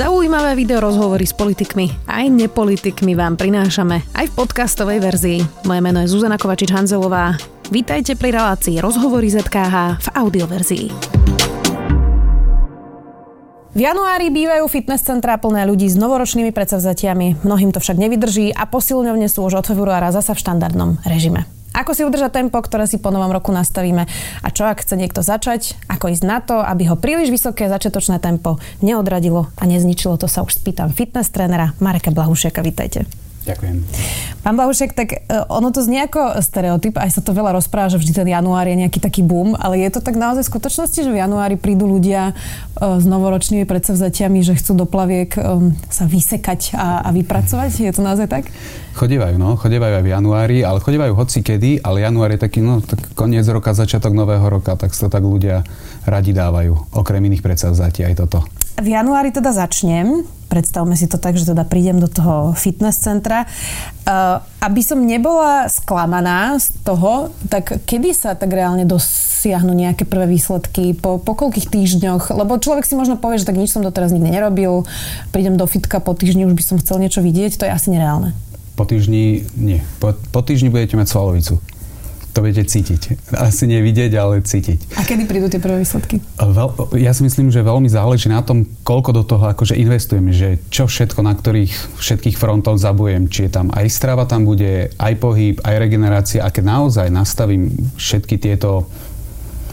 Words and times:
Zaujímavé 0.00 0.56
video 0.56 0.80
rozhovory 0.80 1.28
s 1.28 1.36
politikmi 1.36 2.08
aj 2.08 2.32
nepolitikmi 2.32 3.12
vám 3.12 3.36
prinášame 3.36 4.00
aj 4.16 4.32
v 4.32 4.36
podcastovej 4.40 4.96
verzii. 4.96 5.38
Moje 5.68 5.80
meno 5.84 6.00
je 6.00 6.08
Zuzana 6.08 6.40
Kovačič-Hanzelová. 6.40 7.36
Vítajte 7.68 8.16
pri 8.16 8.32
relácii 8.32 8.80
Rozhovory 8.80 9.28
ZKH 9.28 10.00
v 10.00 10.08
audioverzii. 10.16 10.86
V 13.76 13.80
januári 13.84 14.32
bývajú 14.32 14.64
fitness 14.72 15.04
centrá 15.04 15.36
plné 15.36 15.68
ľudí 15.68 15.92
s 15.92 16.00
novoročnými 16.00 16.48
predsavzatiami, 16.48 17.44
mnohým 17.44 17.68
to 17.68 17.84
však 17.84 18.00
nevydrží 18.00 18.56
a 18.56 18.64
posilňovne 18.64 19.28
sú 19.28 19.44
už 19.44 19.60
od 19.60 19.68
februára 19.68 20.16
zasa 20.16 20.32
v 20.32 20.40
štandardnom 20.40 20.96
režime. 21.04 21.44
Ako 21.70 21.94
si 21.94 22.02
udržať 22.02 22.34
tempo, 22.34 22.58
ktoré 22.58 22.90
si 22.90 22.98
po 22.98 23.14
novom 23.14 23.30
roku 23.30 23.54
nastavíme 23.54 24.02
a 24.42 24.48
čo 24.50 24.66
ak 24.66 24.82
chce 24.82 24.98
niekto 24.98 25.22
začať, 25.22 25.78
ako 25.86 26.10
ísť 26.10 26.24
na 26.26 26.42
to, 26.42 26.58
aby 26.58 26.90
ho 26.90 26.98
príliš 26.98 27.30
vysoké 27.30 27.70
začiatočné 27.70 28.18
tempo 28.18 28.58
neodradilo 28.82 29.46
a 29.54 29.62
nezničilo, 29.70 30.18
to 30.18 30.26
sa 30.26 30.42
už 30.42 30.58
spýtam 30.58 30.90
fitness 30.90 31.30
trénera 31.30 31.78
Mareka 31.78 32.10
Blahušiaka. 32.10 32.58
Vítajte. 32.66 33.29
Ďakujem. 33.50 33.76
Pán 34.40 34.56
Blahušek, 34.56 34.96
tak 34.96 35.08
e, 35.12 35.18
ono 35.52 35.68
to 35.68 35.84
znie 35.84 36.08
ako 36.08 36.40
stereotyp, 36.40 36.96
aj 36.96 37.18
sa 37.18 37.20
to 37.20 37.36
veľa 37.36 37.52
rozpráva, 37.60 37.92
že 37.92 38.00
vždy 38.00 38.12
ten 38.24 38.28
január 38.32 38.64
je 38.64 38.72
nejaký 38.72 38.96
taký 38.96 39.20
boom, 39.20 39.52
ale 39.52 39.84
je 39.84 39.92
to 39.92 40.00
tak 40.00 40.16
naozaj 40.16 40.48
v 40.48 40.52
skutočnosti, 40.56 40.96
že 40.96 41.12
v 41.12 41.20
januári 41.20 41.60
prídu 41.60 41.84
ľudia 41.84 42.32
e, 42.32 42.34
s 42.80 43.04
novoročnými 43.04 43.68
predsavzatiami, 43.68 44.40
že 44.40 44.56
chcú 44.56 44.72
do 44.80 44.86
plaviek 44.88 45.36
e, 45.36 45.76
sa 45.92 46.08
vysekať 46.08 46.72
a, 46.72 47.04
a 47.04 47.08
vypracovať? 47.12 47.84
Je 47.84 47.92
to 47.92 48.00
naozaj 48.00 48.32
tak? 48.32 48.48
Chodievajú, 48.96 49.36
no, 49.36 49.60
chodievajú 49.60 49.94
aj 50.00 50.04
v 50.08 50.12
januári, 50.16 50.58
ale 50.64 50.80
chodievajú 50.80 51.12
hoci 51.12 51.44
kedy, 51.44 51.84
ale 51.84 52.00
január 52.00 52.32
je 52.32 52.40
taký, 52.40 52.64
no, 52.64 52.80
tak 52.80 53.12
koniec 53.12 53.44
roka, 53.44 53.76
začiatok 53.76 54.16
nového 54.16 54.48
roka, 54.48 54.72
tak 54.72 54.96
sa 54.96 55.12
tak 55.12 55.20
ľudia 55.20 55.68
radi 56.08 56.32
dávajú, 56.32 56.96
okrem 56.96 57.20
iných 57.28 57.44
predsavzatí 57.44 58.08
aj 58.08 58.14
toto. 58.24 58.40
V 58.80 58.88
januári 58.88 59.28
teda 59.28 59.52
začnem, 59.52 60.24
predstavme 60.50 60.98
si 60.98 61.06
to 61.06 61.22
tak, 61.22 61.38
že 61.38 61.54
teda 61.54 61.62
prídem 61.62 62.02
do 62.02 62.10
toho 62.10 62.50
fitness 62.58 62.98
centra. 62.98 63.46
Uh, 64.02 64.42
aby 64.58 64.82
som 64.82 64.98
nebola 64.98 65.70
sklamaná 65.70 66.58
z 66.58 66.74
toho, 66.82 67.30
tak 67.46 67.86
kedy 67.86 68.10
sa 68.10 68.34
tak 68.34 68.50
reálne 68.50 68.82
dosiahnu 68.82 69.70
nejaké 69.70 70.02
prvé 70.02 70.26
výsledky? 70.26 70.98
Po, 70.98 71.22
po 71.22 71.38
koľkých 71.38 71.70
týždňoch? 71.70 72.34
Lebo 72.34 72.58
človek 72.58 72.82
si 72.82 72.98
možno 72.98 73.14
povie, 73.14 73.38
že 73.38 73.46
tak 73.46 73.54
nič 73.54 73.70
som 73.70 73.86
doteraz 73.86 74.10
nikdy 74.10 74.34
nerobil, 74.34 74.82
prídem 75.30 75.54
do 75.54 75.70
fitka 75.70 76.02
po 76.02 76.18
týždni, 76.18 76.50
už 76.50 76.58
by 76.58 76.64
som 76.66 76.76
chcel 76.82 76.98
niečo 76.98 77.22
vidieť, 77.22 77.54
to 77.54 77.64
je 77.64 77.72
asi 77.72 77.94
nereálne. 77.94 78.34
Po 78.74 78.82
týždni 78.82 79.46
nie. 79.54 79.78
Po, 80.02 80.18
po 80.34 80.40
týždni 80.42 80.74
budete 80.74 80.98
mať 80.98 81.06
svalovicu 81.06 81.62
to 82.30 82.46
budete 82.46 82.70
cítiť. 82.70 83.32
Asi 83.34 83.66
nevidieť, 83.66 84.14
ale 84.14 84.42
cítiť. 84.42 84.94
A 84.94 85.02
kedy 85.02 85.26
prídu 85.26 85.50
tie 85.50 85.58
prvé 85.58 85.82
výsledky? 85.82 86.22
Veľ, 86.38 86.94
ja 86.98 87.10
si 87.10 87.26
myslím, 87.26 87.50
že 87.50 87.66
veľmi 87.66 87.90
záleží 87.90 88.30
na 88.30 88.40
tom, 88.40 88.62
koľko 88.86 89.10
do 89.10 89.22
toho 89.26 89.50
akože 89.50 89.74
investujem, 89.74 90.30
že 90.30 90.62
čo 90.70 90.86
všetko, 90.86 91.20
na 91.26 91.34
ktorých 91.34 91.98
všetkých 91.98 92.36
frontoch 92.38 92.78
zabujem, 92.78 93.26
či 93.26 93.46
je 93.46 93.50
tam 93.50 93.70
aj 93.74 93.86
strava 93.90 94.24
tam 94.30 94.46
bude, 94.46 94.94
aj 94.94 95.14
pohyb, 95.18 95.58
aj 95.60 95.74
regenerácia. 95.76 96.46
A 96.46 96.54
keď 96.54 96.64
naozaj 96.70 97.06
nastavím 97.10 97.70
všetky 97.98 98.38
tieto 98.38 98.86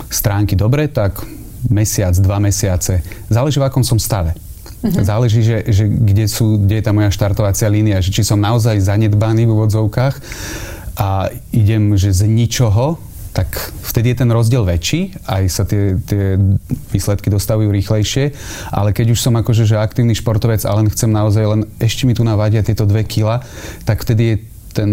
stránky 0.09 0.57
dobre, 0.57 0.89
tak 0.89 1.21
mesiac, 1.69 2.15
dva 2.17 2.41
mesiace. 2.41 3.03
Záleží, 3.27 3.59
v 3.59 3.67
akom 3.67 3.83
som 3.85 3.99
stave. 3.99 4.33
Uh-huh. 4.77 5.03
Záleží, 5.03 5.41
že, 5.41 5.65
že 5.67 5.89
kde, 5.89 6.29
sú, 6.29 6.61
kde 6.61 6.79
je 6.79 6.83
tá 6.85 6.93
moja 6.93 7.09
štartovacia 7.09 7.67
línia, 7.67 7.97
že 7.99 8.13
či 8.13 8.21
som 8.21 8.37
naozaj 8.37 8.77
zanedbaný 8.77 9.49
v 9.49 9.53
úvodzovkách, 9.57 10.15
a 10.97 11.29
idem, 11.53 11.93
že 11.93 12.09
z 12.09 12.25
ničoho, 12.25 12.97
tak 13.37 13.53
vtedy 13.85 14.17
je 14.17 14.25
ten 14.25 14.29
rozdiel 14.33 14.65
väčší, 14.65 15.13
aj 15.29 15.43
sa 15.45 15.61
tie, 15.61 15.93
tie 16.09 16.41
výsledky 16.89 17.29
dostavujú 17.29 17.69
rýchlejšie, 17.69 18.33
ale 18.73 18.97
keď 18.97 19.13
už 19.13 19.21
som 19.21 19.37
akože 19.37 19.69
že 19.69 19.77
aktívny 19.77 20.17
športovec 20.17 20.65
a 20.65 20.73
len 20.73 20.89
chcem 20.89 21.13
naozaj 21.13 21.45
len 21.45 21.61
ešte 21.77 22.09
mi 22.09 22.17
tu 22.17 22.25
navadia 22.25 22.65
tieto 22.65 22.89
dve 22.89 23.05
kila, 23.05 23.45
tak 23.85 24.01
vtedy 24.01 24.23
je 24.25 24.35
ten 24.73 24.91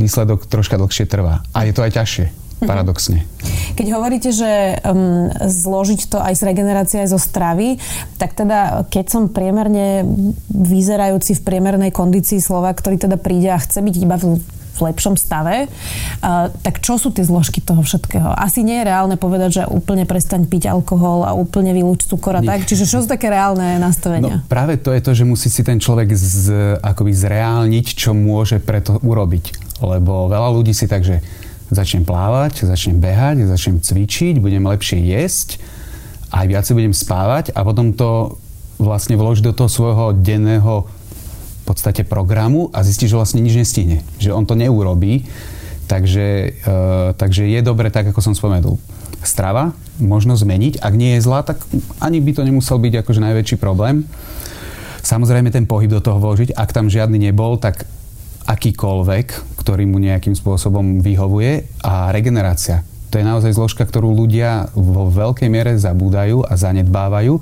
výsledok 0.00 0.48
troška 0.48 0.80
dlhšie 0.80 1.04
trvá. 1.04 1.44
A 1.52 1.68
je 1.68 1.76
to 1.76 1.84
aj 1.84 1.92
ťažšie 1.92 2.24
mhm. 2.28 2.64
paradoxne. 2.64 3.28
Keď 3.76 3.86
hovoríte, 3.92 4.32
že 4.32 4.80
um, 4.80 5.28
zložiť 5.36 6.00
to 6.08 6.24
aj 6.24 6.40
z 6.40 6.42
regenerácie, 6.48 7.04
aj 7.04 7.12
zo 7.12 7.20
stravy, 7.20 7.76
tak 8.16 8.32
teda 8.32 8.88
keď 8.88 9.04
som 9.12 9.22
priemerne 9.28 10.08
vyzerajúci 10.48 11.36
v 11.36 11.44
priemernej 11.44 11.92
kondícii 11.92 12.40
slova, 12.40 12.72
ktorý 12.72 12.96
teda 12.96 13.20
príde 13.20 13.52
a 13.52 13.60
chce 13.60 13.84
byť 13.84 13.96
iba 14.00 14.16
v 14.16 14.40
v 14.78 14.94
lepšom 14.94 15.18
stave. 15.18 15.66
Uh, 16.22 16.48
tak 16.62 16.78
čo 16.78 16.96
sú 16.96 17.10
tie 17.10 17.26
zložky 17.26 17.58
toho 17.58 17.82
všetkého? 17.82 18.30
Asi 18.38 18.62
nie 18.62 18.78
je 18.80 18.88
reálne 18.88 19.18
povedať, 19.18 19.62
že 19.62 19.62
úplne 19.66 20.06
prestaň 20.06 20.46
piť 20.46 20.70
alkohol 20.70 21.26
a 21.26 21.34
úplne 21.34 21.74
vylúč 21.74 22.06
cukor 22.06 22.38
a 22.38 22.42
tak. 22.42 22.64
Čiže 22.64 22.86
čo 22.86 23.02
sú 23.02 23.06
také 23.10 23.28
reálne 23.28 23.82
nastavenia? 23.82 24.40
No, 24.40 24.46
práve 24.46 24.78
to 24.78 24.94
je 24.94 25.02
to, 25.02 25.12
že 25.12 25.26
musí 25.26 25.50
si 25.50 25.66
ten 25.66 25.82
človek 25.82 26.14
z, 26.14 26.78
akoby 26.78 27.12
zreálniť, 27.12 27.86
čo 27.98 28.14
môže 28.14 28.62
preto 28.62 29.02
urobiť. 29.02 29.78
Lebo 29.82 30.30
veľa 30.30 30.48
ľudí 30.54 30.70
si 30.74 30.86
tak, 30.86 31.02
že 31.02 31.22
začnem 31.68 32.04
plávať, 32.04 32.64
začnem 32.64 32.96
behať, 32.96 33.44
začnem 33.44 33.78
cvičiť, 33.84 34.40
budem 34.40 34.64
lepšie 34.64 35.04
jesť, 35.04 35.60
aj 36.32 36.44
viacej 36.48 36.74
budem 36.76 36.94
spávať 36.96 37.52
a 37.52 37.60
potom 37.64 37.92
to 37.92 38.40
vlastne 38.80 39.18
vložiť 39.18 39.52
do 39.52 39.52
toho 39.52 39.68
svojho 39.68 40.06
denného 40.16 40.86
podstate 41.68 42.02
programu 42.08 42.72
a 42.72 42.80
zistí, 42.80 43.04
že 43.04 43.20
vlastne 43.20 43.44
nič 43.44 43.54
nestihne. 43.60 44.00
Že 44.16 44.32
on 44.32 44.44
to 44.48 44.56
neurobí. 44.56 45.28
Takže, 45.88 46.26
e, 46.64 46.76
takže 47.16 47.48
je 47.48 47.60
dobre, 47.64 47.88
tak 47.92 48.08
ako 48.08 48.20
som 48.20 48.36
spomenul, 48.36 48.76
strava 49.24 49.72
možno 50.00 50.36
zmeniť. 50.36 50.80
Ak 50.80 50.94
nie 50.96 51.16
je 51.16 51.24
zlá, 51.24 51.44
tak 51.44 51.64
ani 52.00 52.20
by 52.20 52.36
to 52.36 52.42
nemusel 52.44 52.76
byť 52.76 53.04
akože 53.04 53.20
najväčší 53.24 53.56
problém. 53.56 54.04
Samozrejme 55.00 55.48
ten 55.48 55.64
pohyb 55.64 55.88
do 55.88 56.04
toho 56.04 56.20
vložiť. 56.20 56.52
Ak 56.56 56.76
tam 56.76 56.92
žiadny 56.92 57.16
nebol, 57.16 57.56
tak 57.56 57.88
akýkoľvek, 58.48 59.60
ktorý 59.60 59.84
mu 59.84 60.00
nejakým 60.00 60.32
spôsobom 60.32 61.04
vyhovuje 61.04 61.68
a 61.84 62.08
regenerácia. 62.12 62.84
To 63.08 63.16
je 63.16 63.24
naozaj 63.24 63.56
zložka, 63.56 63.88
ktorú 63.88 64.12
ľudia 64.12 64.68
vo 64.76 65.08
veľkej 65.08 65.48
miere 65.48 65.72
zabúdajú 65.80 66.44
a 66.44 66.52
zanedbávajú 66.56 67.40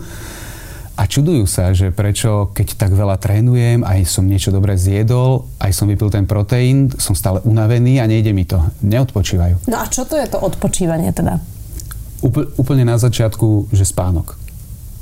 a 0.96 1.04
čudujú 1.04 1.44
sa, 1.44 1.76
že 1.76 1.92
prečo, 1.92 2.48
keď 2.56 2.80
tak 2.80 2.96
veľa 2.96 3.20
trénujem, 3.20 3.84
aj 3.84 4.08
som 4.08 4.24
niečo 4.24 4.48
dobre 4.48 4.80
zjedol, 4.80 5.44
aj 5.60 5.76
som 5.76 5.84
vypil 5.92 6.08
ten 6.08 6.24
proteín, 6.24 6.88
som 6.96 7.12
stále 7.12 7.44
unavený 7.44 8.00
a 8.00 8.08
nejde 8.08 8.32
mi 8.32 8.48
to. 8.48 8.56
Neodpočívajú. 8.80 9.68
No 9.68 9.76
a 9.76 9.84
čo 9.92 10.08
to 10.08 10.16
je 10.16 10.24
to 10.24 10.40
odpočívanie 10.40 11.12
teda? 11.12 11.36
Úpl, 12.24 12.56
úplne 12.56 12.88
na 12.88 12.96
začiatku, 12.96 13.68
že 13.76 13.84
spánok. 13.84 14.40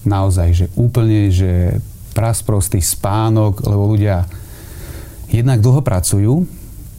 Naozaj, 0.03 0.49
že 0.51 0.67
úplne, 0.75 1.31
že 1.31 1.79
prasprostý 2.11 2.83
spánok, 2.83 3.63
lebo 3.63 3.95
ľudia 3.95 4.27
jednak 5.31 5.63
dlho 5.63 5.79
pracujú, 5.79 6.43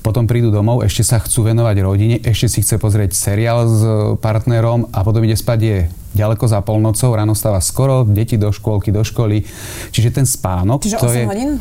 potom 0.06 0.24
prídu 0.24 0.56
domov, 0.56 0.86
ešte 0.86 1.04
sa 1.04 1.18
chcú 1.20 1.52
venovať 1.52 1.76
rodine, 1.84 2.16
ešte 2.24 2.48
si 2.48 2.60
chce 2.64 2.80
pozrieť 2.80 3.12
seriál 3.12 3.66
s 3.66 3.82
partnerom 4.24 4.88
a 4.96 5.04
potom 5.04 5.26
ide 5.26 5.36
spať 5.36 5.60
je 5.60 5.80
ďaleko 6.16 6.48
za 6.48 6.64
polnocou, 6.64 7.12
ráno 7.12 7.36
stáva 7.36 7.60
skoro, 7.60 8.08
deti 8.08 8.40
do 8.40 8.50
škôlky, 8.50 8.90
do 8.90 9.04
školy. 9.04 9.44
Čiže 9.92 10.16
ten 10.16 10.26
spánok... 10.26 10.82
Čiže 10.82 10.98
to 10.98 11.12
8 11.12 11.16
je... 11.20 11.24
hodín? 11.28 11.52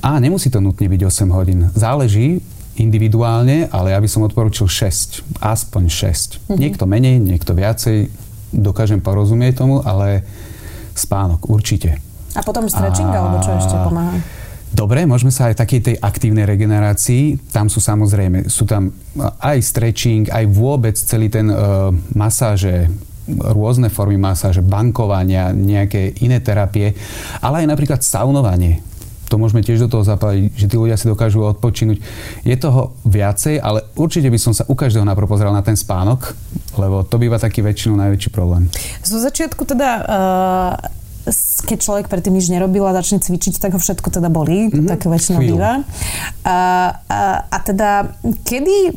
Á, 0.00 0.16
nemusí 0.20 0.48
to 0.48 0.64
nutne 0.64 0.88
byť 0.88 1.00
8 1.04 1.28
hodín. 1.36 1.68
Záleží 1.76 2.40
individuálne, 2.74 3.70
ale 3.70 3.94
ja 3.94 3.98
by 4.02 4.08
som 4.10 4.26
odporučil 4.26 4.66
6. 4.66 5.38
Aspoň 5.38 5.84
6. 5.86 6.50
Mm-hmm. 6.50 6.58
Niekto 6.58 6.84
menej, 6.88 7.16
niekto 7.22 7.54
viacej. 7.54 8.10
Dokážem 8.50 8.98
porozumieť 8.98 9.62
tomu, 9.62 9.84
ale 9.84 10.26
spánok 10.94 11.46
určite. 11.50 11.98
A 12.34 12.42
potom 12.42 12.66
stretching, 12.66 13.10
a... 13.10 13.18
alebo 13.22 13.38
čo 13.42 13.54
ešte 13.54 13.74
pomáha? 13.78 14.18
Dobre, 14.74 15.06
môžeme 15.06 15.30
sa 15.30 15.54
aj 15.54 15.62
takej 15.62 15.80
tej 15.86 15.96
aktívnej 16.02 16.50
regenerácii, 16.50 17.54
tam 17.54 17.70
sú 17.70 17.78
samozrejme, 17.78 18.50
sú 18.50 18.66
tam 18.66 18.90
aj 19.38 19.62
stretching, 19.62 20.26
aj 20.34 20.50
vôbec 20.50 20.98
celý 20.98 21.30
ten 21.30 21.46
uh, 21.46 21.94
masáže, 22.10 22.90
rôzne 23.28 23.88
formy 23.88 24.20
masáže, 24.20 24.60
bankovania, 24.60 25.52
nejaké 25.52 26.20
iné 26.20 26.40
terapie, 26.44 26.92
ale 27.40 27.64
aj 27.64 27.70
napríklad 27.72 28.00
saunovanie. 28.04 28.84
To 29.32 29.40
môžeme 29.40 29.64
tiež 29.64 29.88
do 29.88 29.90
toho 29.90 30.04
zapaliť, 30.04 30.52
že 30.52 30.68
tí 30.68 30.76
ľudia 30.76 31.00
si 31.00 31.08
dokážu 31.08 31.42
odpočinúť. 31.42 31.98
Je 32.44 32.56
toho 32.60 32.92
viacej, 33.08 33.56
ale 33.56 33.82
určite 33.96 34.28
by 34.28 34.38
som 34.38 34.52
sa 34.52 34.68
u 34.68 34.76
každého 34.76 35.08
najprv 35.08 35.26
pozrel 35.26 35.50
na 35.50 35.64
ten 35.64 35.74
spánok, 35.74 36.36
lebo 36.76 37.02
to 37.08 37.16
býva 37.16 37.40
taký 37.40 37.64
väčšinou 37.64 37.96
najväčší 37.96 38.30
problém. 38.30 38.68
Zo 39.00 39.16
začiatku 39.18 39.64
teda 39.64 39.90
uh 40.04 41.02
keď 41.64 41.78
človek 41.80 42.06
predtým 42.12 42.36
nič 42.36 42.52
nerobil 42.52 42.84
a 42.84 42.92
začne 42.92 43.16
cvičiť, 43.16 43.56
tak 43.56 43.72
ho 43.72 43.80
všetko 43.80 44.12
teda 44.12 44.28
bolí. 44.28 44.68
Mm-hmm. 44.68 44.88
Tak 44.92 45.08
väčšinou 45.08 45.40
Chvíľu. 45.40 45.56
býva. 45.56 45.72
A, 46.44 46.58
a, 47.08 47.20
a 47.48 47.58
teda, 47.64 48.12
kedy 48.44 48.76
e, 48.88 48.90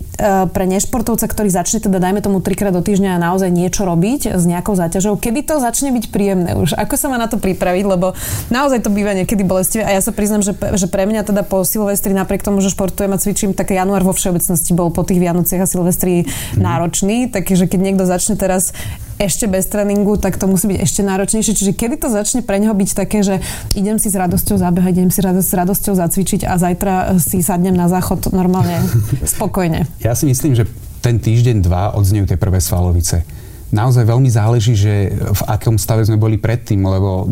pre 0.51 0.65
nešportovca, 0.67 1.23
ktorý 1.23 1.47
začne 1.47 1.79
teda, 1.79 2.03
dajme 2.03 2.19
tomu 2.19 2.43
trikrát 2.43 2.75
do 2.75 2.83
týždňa 2.83 3.15
naozaj 3.23 3.47
niečo 3.47 3.87
robiť 3.87 4.35
s 4.35 4.43
nejakou 4.43 4.75
záťažou, 4.75 5.15
kedy 5.15 5.47
to 5.47 5.63
začne 5.63 5.95
byť 5.95 6.05
príjemné 6.11 6.59
už? 6.59 6.75
Ako 6.75 6.99
sa 6.99 7.07
má 7.07 7.15
na 7.15 7.31
to 7.31 7.39
pripraviť? 7.39 7.85
Lebo 7.87 8.11
naozaj 8.51 8.83
to 8.83 8.91
býva 8.91 9.15
niekedy 9.15 9.47
bolestivé 9.47 9.87
a 9.87 9.95
ja 9.95 10.01
sa 10.03 10.11
priznam, 10.11 10.43
že, 10.43 10.51
že 10.51 10.91
pre 10.91 11.07
mňa 11.07 11.23
teda 11.23 11.47
po 11.47 11.63
Silvestri, 11.63 12.11
napriek 12.11 12.43
tomu, 12.43 12.59
že 12.59 12.75
športujem 12.75 13.15
a 13.15 13.21
cvičím, 13.21 13.51
tak 13.55 13.71
január 13.71 14.03
vo 14.03 14.11
všeobecnosti 14.11 14.75
bol 14.75 14.91
po 14.91 15.07
tých 15.07 15.23
Vianociach 15.23 15.63
a 15.63 15.67
Silvestri 15.67 16.27
mm-hmm. 16.27 16.59
náročný. 16.59 17.31
Takže 17.31 17.71
keď 17.71 17.79
niekto 17.79 18.03
začne 18.03 18.35
teraz 18.35 18.75
ešte 19.17 19.49
bez 19.49 19.65
tréningu, 19.65 20.17
tak 20.21 20.37
to 20.37 20.45
musí 20.45 20.69
byť 20.69 20.79
ešte 20.81 21.01
náročnejšie. 21.01 21.53
Čiže 21.57 21.73
kedy 21.73 21.95
to 21.97 22.09
začne 22.13 22.45
pre 22.45 22.61
neho 22.61 22.73
byť 22.73 22.89
také, 22.93 23.25
že 23.25 23.41
idem 23.73 23.97
si 23.97 24.13
s 24.13 24.15
radosťou 24.15 24.61
zabehať, 24.61 24.93
idem 24.93 25.11
si 25.11 25.21
s 25.25 25.53
radosťou 25.53 25.93
zacvičiť 25.97 26.45
a 26.45 26.55
zajtra 26.61 27.17
si 27.17 27.41
sadnem 27.41 27.73
na 27.73 27.89
záchod 27.89 28.29
normálne 28.31 28.77
spokojne. 29.37 29.89
Ja 30.01 30.13
si 30.13 30.29
myslím, 30.29 30.53
že 30.53 30.69
ten 31.01 31.17
týždeň, 31.17 31.65
dva 31.65 31.97
odznejú 31.97 32.29
tie 32.29 32.37
prvé 32.37 32.61
svalovice. 32.61 33.25
Naozaj 33.73 34.07
veľmi 34.07 34.29
záleží, 34.31 34.77
že 34.77 35.11
v 35.11 35.41
akom 35.49 35.75
stave 35.75 36.05
sme 36.07 36.15
boli 36.15 36.39
predtým, 36.39 36.79
lebo 36.79 37.27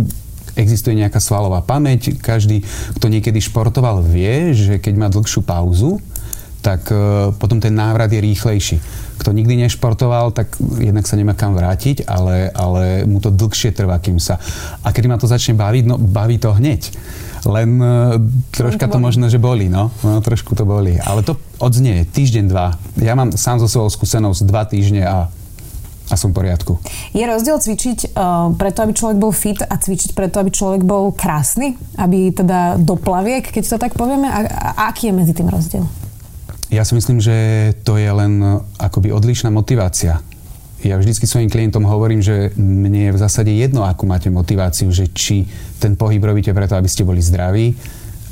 existuje 0.55 0.95
nejaká 0.95 1.19
svalová 1.19 1.63
pamäť. 1.63 2.15
Každý, 2.19 2.63
kto 2.97 3.07
niekedy 3.07 3.39
športoval, 3.39 4.03
vie, 4.03 4.51
že 4.55 4.79
keď 4.79 4.93
má 4.95 5.07
dlhšiu 5.11 5.43
pauzu, 5.43 5.99
tak 6.65 6.89
e, 6.89 7.29
potom 7.37 7.61
ten 7.61 7.75
návrat 7.75 8.09
je 8.09 8.19
rýchlejší. 8.19 8.75
Kto 9.15 9.31
nikdy 9.31 9.65
nešportoval, 9.65 10.35
tak 10.35 10.53
jednak 10.79 11.07
sa 11.07 11.15
nemá 11.15 11.33
kam 11.33 11.55
vrátiť, 11.55 12.03
ale, 12.05 12.51
ale 12.51 13.07
mu 13.07 13.23
to 13.23 13.31
dlhšie 13.31 13.71
trvá, 13.71 13.99
kým 14.03 14.19
sa... 14.19 14.37
A 14.83 14.91
keď 14.91 15.03
ma 15.07 15.17
to 15.17 15.27
začne 15.29 15.55
baviť, 15.55 15.83
no 15.87 15.95
baví 15.95 16.35
to 16.35 16.51
hneď. 16.51 16.91
Len 17.45 17.69
uh, 17.77 18.17
troška 18.51 18.89
to 18.89 18.97
možno, 18.97 19.29
že 19.29 19.37
boli, 19.37 19.69
no. 19.69 19.93
no. 20.01 20.19
Trošku 20.19 20.57
to 20.57 20.65
boli. 20.65 20.97
Ale 20.97 21.21
to 21.21 21.37
odznie, 21.61 22.03
týždeň, 22.09 22.45
dva. 22.49 22.73
Ja 22.97 23.13
mám 23.13 23.37
sám 23.37 23.61
zo 23.61 23.69
svojou 23.69 23.93
skúsenosť 23.93 24.41
dva 24.43 24.65
týždne 24.65 25.05
a 25.05 25.17
a 26.05 26.13
som 26.13 26.29
v 26.29 26.45
poriadku. 26.45 26.77
Je 27.17 27.25
rozdiel 27.25 27.57
cvičiť 27.57 28.13
uh, 28.13 28.53
preto, 28.53 28.85
aby 28.85 28.93
človek 28.93 29.17
bol 29.17 29.33
fit 29.33 29.57
a 29.57 29.73
cvičiť 29.73 30.13
preto, 30.13 30.37
aby 30.37 30.53
človek 30.53 30.85
bol 30.85 31.09
krásny? 31.09 31.81
Aby 31.97 32.29
teda 32.29 32.77
do 32.77 32.93
plaviek, 32.93 33.49
keď 33.49 33.63
to 33.65 33.81
tak 33.81 33.97
povieme? 33.97 34.29
A, 34.29 34.39
a 34.45 34.69
aký 34.93 35.09
je 35.09 35.17
medzi 35.17 35.33
tým 35.33 35.49
rozdiel? 35.49 35.81
Ja 36.75 36.83
si 36.83 36.91
myslím, 36.91 37.23
že 37.23 37.71
to 37.87 37.95
je 37.95 38.11
len 38.11 38.43
uh, 38.43 38.59
akoby 38.75 39.15
odlišná 39.15 39.47
motivácia. 39.47 40.19
Ja 40.83 40.99
vždycky 40.99 41.23
svojim 41.23 41.47
klientom 41.47 41.87
hovorím, 41.87 42.19
že 42.19 42.51
mne 42.59 43.07
je 43.07 43.15
v 43.15 43.21
zásade 43.23 43.47
jedno, 43.47 43.87
akú 43.87 44.03
máte 44.03 44.27
motiváciu, 44.27 44.91
že 44.91 45.07
či 45.07 45.47
ten 45.79 45.95
pohyb 45.95 46.19
robíte 46.19 46.51
preto, 46.51 46.75
aby 46.75 46.91
ste 46.91 47.07
boli 47.07 47.23
zdraví, 47.23 47.71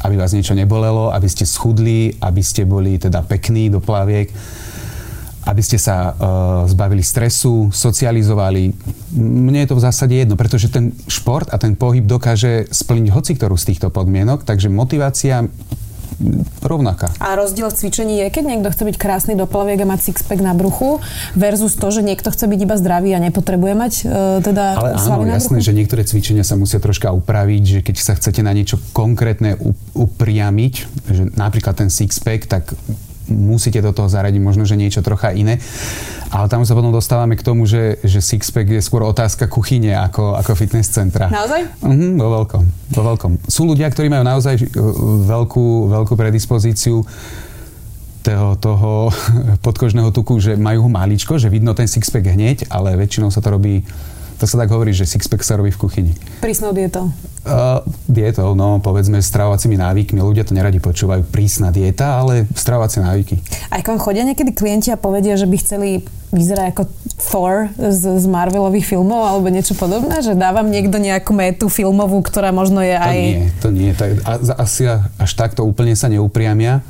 aby 0.03 0.15
vás 0.19 0.35
niečo 0.35 0.51
nebolelo, 0.59 1.15
aby 1.15 1.31
ste 1.31 1.47
schudli, 1.47 2.19
aby 2.19 2.43
ste 2.43 2.67
boli 2.67 2.99
teda 2.99 3.23
pekní 3.23 3.71
do 3.71 3.79
plaviek 3.79 4.27
aby 5.43 5.59
ste 5.59 5.75
sa 5.75 6.15
uh, 6.15 6.15
zbavili 6.71 7.03
stresu, 7.03 7.67
socializovali. 7.67 8.71
Mne 9.19 9.67
je 9.67 9.75
to 9.75 9.79
v 9.79 9.83
zásade 9.83 10.15
jedno, 10.15 10.39
pretože 10.39 10.71
ten 10.71 10.95
šport 11.11 11.51
a 11.51 11.59
ten 11.59 11.75
pohyb 11.75 12.07
dokáže 12.07 12.71
splniť 12.71 13.11
hoci 13.11 13.35
ktorú 13.35 13.59
z 13.59 13.75
týchto 13.75 13.91
podmienok, 13.91 14.47
takže 14.47 14.71
motivácia 14.71 15.43
rovnaká. 16.63 17.11
A 17.19 17.35
rozdiel 17.35 17.69
v 17.69 17.75
cvičení 17.75 18.15
je, 18.23 18.27
keď 18.31 18.43
niekto 18.49 18.69
chce 18.71 18.83
byť 18.87 18.95
krásny 18.97 19.33
do 19.33 19.45
plaviek 19.45 19.83
a 19.83 19.87
mať 19.87 20.13
sixpack 20.13 20.39
na 20.39 20.55
bruchu 20.55 21.03
versus 21.35 21.75
to, 21.75 21.87
že 21.91 22.01
niekto 22.05 22.31
chce 22.31 22.45
byť 22.47 22.59
iba 22.59 22.75
zdravý 22.79 23.09
a 23.15 23.19
nepotrebuje 23.19 23.73
mať 23.73 23.93
uh, 24.03 24.39
teda 24.41 24.63
Ale 24.77 24.89
áno, 24.97 25.25
jasné, 25.27 25.59
že 25.59 25.71
niektoré 25.75 26.03
cvičenia 26.07 26.45
sa 26.45 26.55
musia 26.59 26.79
troška 26.79 27.11
upraviť, 27.11 27.63
že 27.63 27.79
keď 27.85 27.95
sa 27.99 28.13
chcete 28.17 28.41
na 28.41 28.51
niečo 28.55 28.79
konkrétne 28.95 29.57
upriamiť, 29.93 30.73
že 31.09 31.23
napríklad 31.35 31.77
ten 31.77 31.89
sixpack, 31.89 32.45
tak 32.49 32.73
musíte 33.33 33.81
do 33.81 33.89
toho 33.89 34.05
zaradiť 34.05 34.39
možno, 34.39 34.63
že 34.63 34.77
niečo 34.77 35.01
trocha 35.01 35.33
iné. 35.33 35.57
Ale 36.33 36.49
tam 36.49 36.65
sa 36.65 36.73
potom 36.73 36.89
dostávame 36.89 37.37
k 37.37 37.45
tomu, 37.45 37.65
že, 37.69 38.01
že 38.01 38.21
Sixpack 38.21 38.69
je 38.69 38.81
skôr 38.81 39.05
otázka 39.05 39.45
kuchyne 39.49 39.93
ako, 39.97 40.37
ako 40.37 40.57
fitness 40.57 40.89
centra. 40.89 41.29
Naozaj? 41.29 41.85
Mhm, 41.85 42.17
vo 42.17 42.29
veľkom, 42.41 42.63
vo 42.93 43.01
veľkom. 43.13 43.31
Sú 43.45 43.69
ľudia, 43.69 43.89
ktorí 43.89 44.09
majú 44.09 44.25
naozaj 44.25 44.55
e, 44.57 44.65
veľkú, 45.29 45.93
veľkú 45.93 46.13
predispozíciu 46.17 47.05
toho, 48.23 48.49
toho 48.57 48.91
podkožného 49.65 50.09
tuku, 50.15 50.39
že 50.39 50.55
majú 50.55 50.87
ho 50.87 50.89
maličko, 50.89 51.35
že 51.37 51.51
vidno 51.51 51.75
ten 51.75 51.85
sixpack 51.85 52.33
hneď, 52.33 52.71
ale 52.71 52.95
väčšinou 52.95 53.29
sa 53.29 53.43
to 53.43 53.53
robí 53.53 53.83
to 54.37 54.45
sa 54.49 54.55
tak 54.59 54.69
hovorí, 54.73 54.91
že 54.95 55.05
sixpack 55.05 55.43
sa 55.45 55.59
robí 55.59 55.73
v 55.73 55.79
kuchyni. 55.79 56.13
Prísnou 56.41 56.73
dietou? 56.73 57.09
Uh, 57.43 57.83
dietou, 58.07 58.55
no 58.55 58.79
povedzme 58.79 59.19
stravovacími 59.19 59.75
návykmi. 59.75 60.19
Ľudia 60.23 60.47
to 60.47 60.55
neradi 60.55 60.79
počúvajú 60.79 61.27
prísna 61.27 61.75
dieta, 61.75 62.23
ale 62.23 62.47
stravovacie 62.55 63.03
návyky. 63.03 63.35
Aj 63.67 63.83
k 63.83 63.89
vám 63.91 63.99
chodia 63.99 64.23
niekedy 64.23 64.55
klienti 64.55 64.95
a 64.95 64.97
povedia, 64.97 65.35
že 65.35 65.43
by 65.43 65.55
chceli 65.59 65.89
vyzerať 66.33 66.73
ako 66.73 66.83
Thor 67.19 67.69
z, 67.77 68.17
z 68.17 68.25
Marvelových 68.25 68.89
filmov 68.95 69.27
alebo 69.27 69.51
niečo 69.51 69.77
podobné? 69.77 70.23
Že 70.23 70.39
dávam 70.39 70.65
niekto 70.65 70.97
nejakú 70.97 71.35
metu 71.35 71.67
filmovú, 71.69 72.23
ktorá 72.25 72.49
možno 72.49 72.81
je 72.81 72.95
aj... 72.97 73.17
To 73.19 73.27
nie, 73.27 73.45
to 73.59 73.69
nie. 73.69 73.91
Tak, 73.93 74.11
asi 74.57 74.89
až 74.95 75.31
takto 75.37 75.61
úplne 75.61 75.93
sa 75.93 76.09
neupriamia 76.09 76.81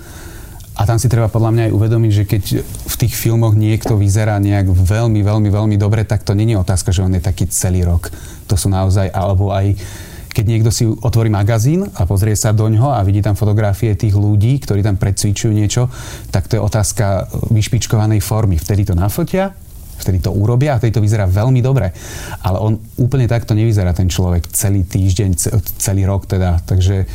a 0.73 0.89
tam 0.89 0.97
si 0.97 1.05
treba 1.05 1.29
podľa 1.29 1.51
mňa 1.53 1.63
aj 1.69 1.75
uvedomiť, 1.77 2.11
že 2.11 2.23
keď 2.25 2.43
v 2.65 2.95
tých 2.97 3.13
filmoch 3.13 3.53
niekto 3.53 3.93
vyzerá 3.93 4.41
nejak 4.41 4.73
veľmi, 4.73 5.21
veľmi, 5.21 5.49
veľmi 5.53 5.75
dobre, 5.77 6.01
tak 6.01 6.25
to 6.25 6.33
není 6.33 6.57
otázka, 6.57 6.89
že 6.89 7.05
on 7.05 7.13
je 7.13 7.21
taký 7.21 7.45
celý 7.45 7.85
rok. 7.85 8.09
To 8.49 8.57
sú 8.57 8.73
naozaj, 8.73 9.13
alebo 9.13 9.53
aj 9.53 9.77
keď 10.33 10.45
niekto 10.49 10.73
si 10.73 10.89
otvorí 10.89 11.29
magazín 11.29 11.85
a 11.93 12.09
pozrie 12.09 12.33
sa 12.33 12.49
do 12.49 12.65
ňoho 12.65 12.89
a 12.89 13.05
vidí 13.05 13.21
tam 13.21 13.37
fotografie 13.37 13.93
tých 13.93 14.17
ľudí, 14.17 14.57
ktorí 14.65 14.81
tam 14.81 14.97
predcvičujú 14.97 15.53
niečo, 15.53 15.93
tak 16.33 16.49
to 16.49 16.57
je 16.57 16.65
otázka 16.65 17.29
vyšpičkovanej 17.53 18.17
formy. 18.25 18.57
Vtedy 18.57 18.89
to 18.89 18.97
nafotia, 18.97 19.53
vtedy 20.01 20.25
to 20.25 20.33
urobia 20.33 20.73
a 20.73 20.79
vtedy 20.81 20.97
to 20.97 21.05
vyzerá 21.05 21.29
veľmi 21.29 21.61
dobre. 21.61 21.93
Ale 22.41 22.57
on 22.57 22.81
úplne 22.97 23.29
takto 23.29 23.53
nevyzerá 23.53 23.93
ten 23.93 24.09
človek 24.09 24.49
celý 24.49 24.81
týždeň, 24.89 25.37
celý 25.77 26.09
rok 26.09 26.25
teda. 26.25 26.65
Takže 26.65 27.05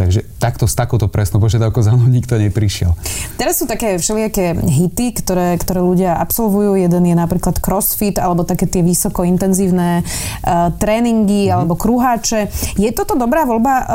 Takže 0.00 0.24
takto 0.40 0.64
s 0.64 0.72
takouto 0.72 1.12
presnou 1.12 1.44
požiadavkou 1.44 1.84
za 1.84 1.92
mnou 1.92 2.08
nikto 2.08 2.40
neprišiel. 2.40 2.96
Teraz 3.36 3.60
sú 3.60 3.68
také 3.68 4.00
všelijaké 4.00 4.56
hity, 4.56 5.20
ktoré, 5.20 5.60
ktoré 5.60 5.84
ľudia 5.84 6.16
absolvujú. 6.16 6.80
Jeden 6.80 7.04
je 7.04 7.12
napríklad 7.12 7.60
crossfit 7.60 8.16
alebo 8.16 8.48
také 8.48 8.64
tie 8.64 8.80
vysoko 8.80 9.28
intenzívne 9.28 10.00
uh, 10.00 10.72
tréningy 10.80 11.52
mm. 11.52 11.52
alebo 11.52 11.76
kruháče. 11.76 12.48
Je 12.80 12.88
toto 12.96 13.12
dobrá 13.12 13.44
voľba 13.44 13.74
uh, 13.76 13.86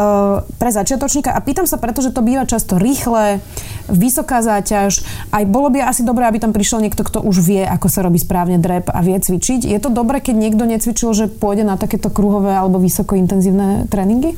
pre 0.61 0.69
začiatočníka? 0.69 1.33
A 1.33 1.41
pýtam 1.41 1.65
sa, 1.65 1.81
pretože 1.81 2.13
to 2.13 2.21
býva 2.21 2.45
často 2.45 2.77
rýchle, 2.77 3.41
vysoká 3.89 4.45
záťaž. 4.45 5.01
Aj 5.33 5.41
bolo 5.49 5.73
by 5.73 5.89
asi 5.89 6.05
dobré, 6.05 6.29
aby 6.29 6.37
tam 6.37 6.53
prišiel 6.53 6.85
niekto, 6.85 7.01
kto 7.01 7.25
už 7.25 7.41
vie, 7.41 7.65
ako 7.65 7.89
sa 7.89 8.05
robí 8.05 8.21
správne 8.21 8.61
drep 8.61 8.93
a 8.93 9.01
vie 9.01 9.17
cvičiť. 9.17 9.65
Je 9.65 9.79
to 9.81 9.89
dobré, 9.89 10.21
keď 10.21 10.37
niekto 10.37 10.69
necvičil, 10.69 11.17
že 11.17 11.33
pôjde 11.33 11.65
na 11.65 11.81
takéto 11.81 12.13
kruhové 12.13 12.53
alebo 12.53 12.77
vysoko 12.77 13.17
intenzívne 13.17 13.89
tréningy? 13.89 14.37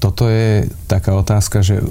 Toto 0.00 0.26
je 0.26 0.66
taká 0.88 1.12
otázka, 1.12 1.60
že 1.60 1.84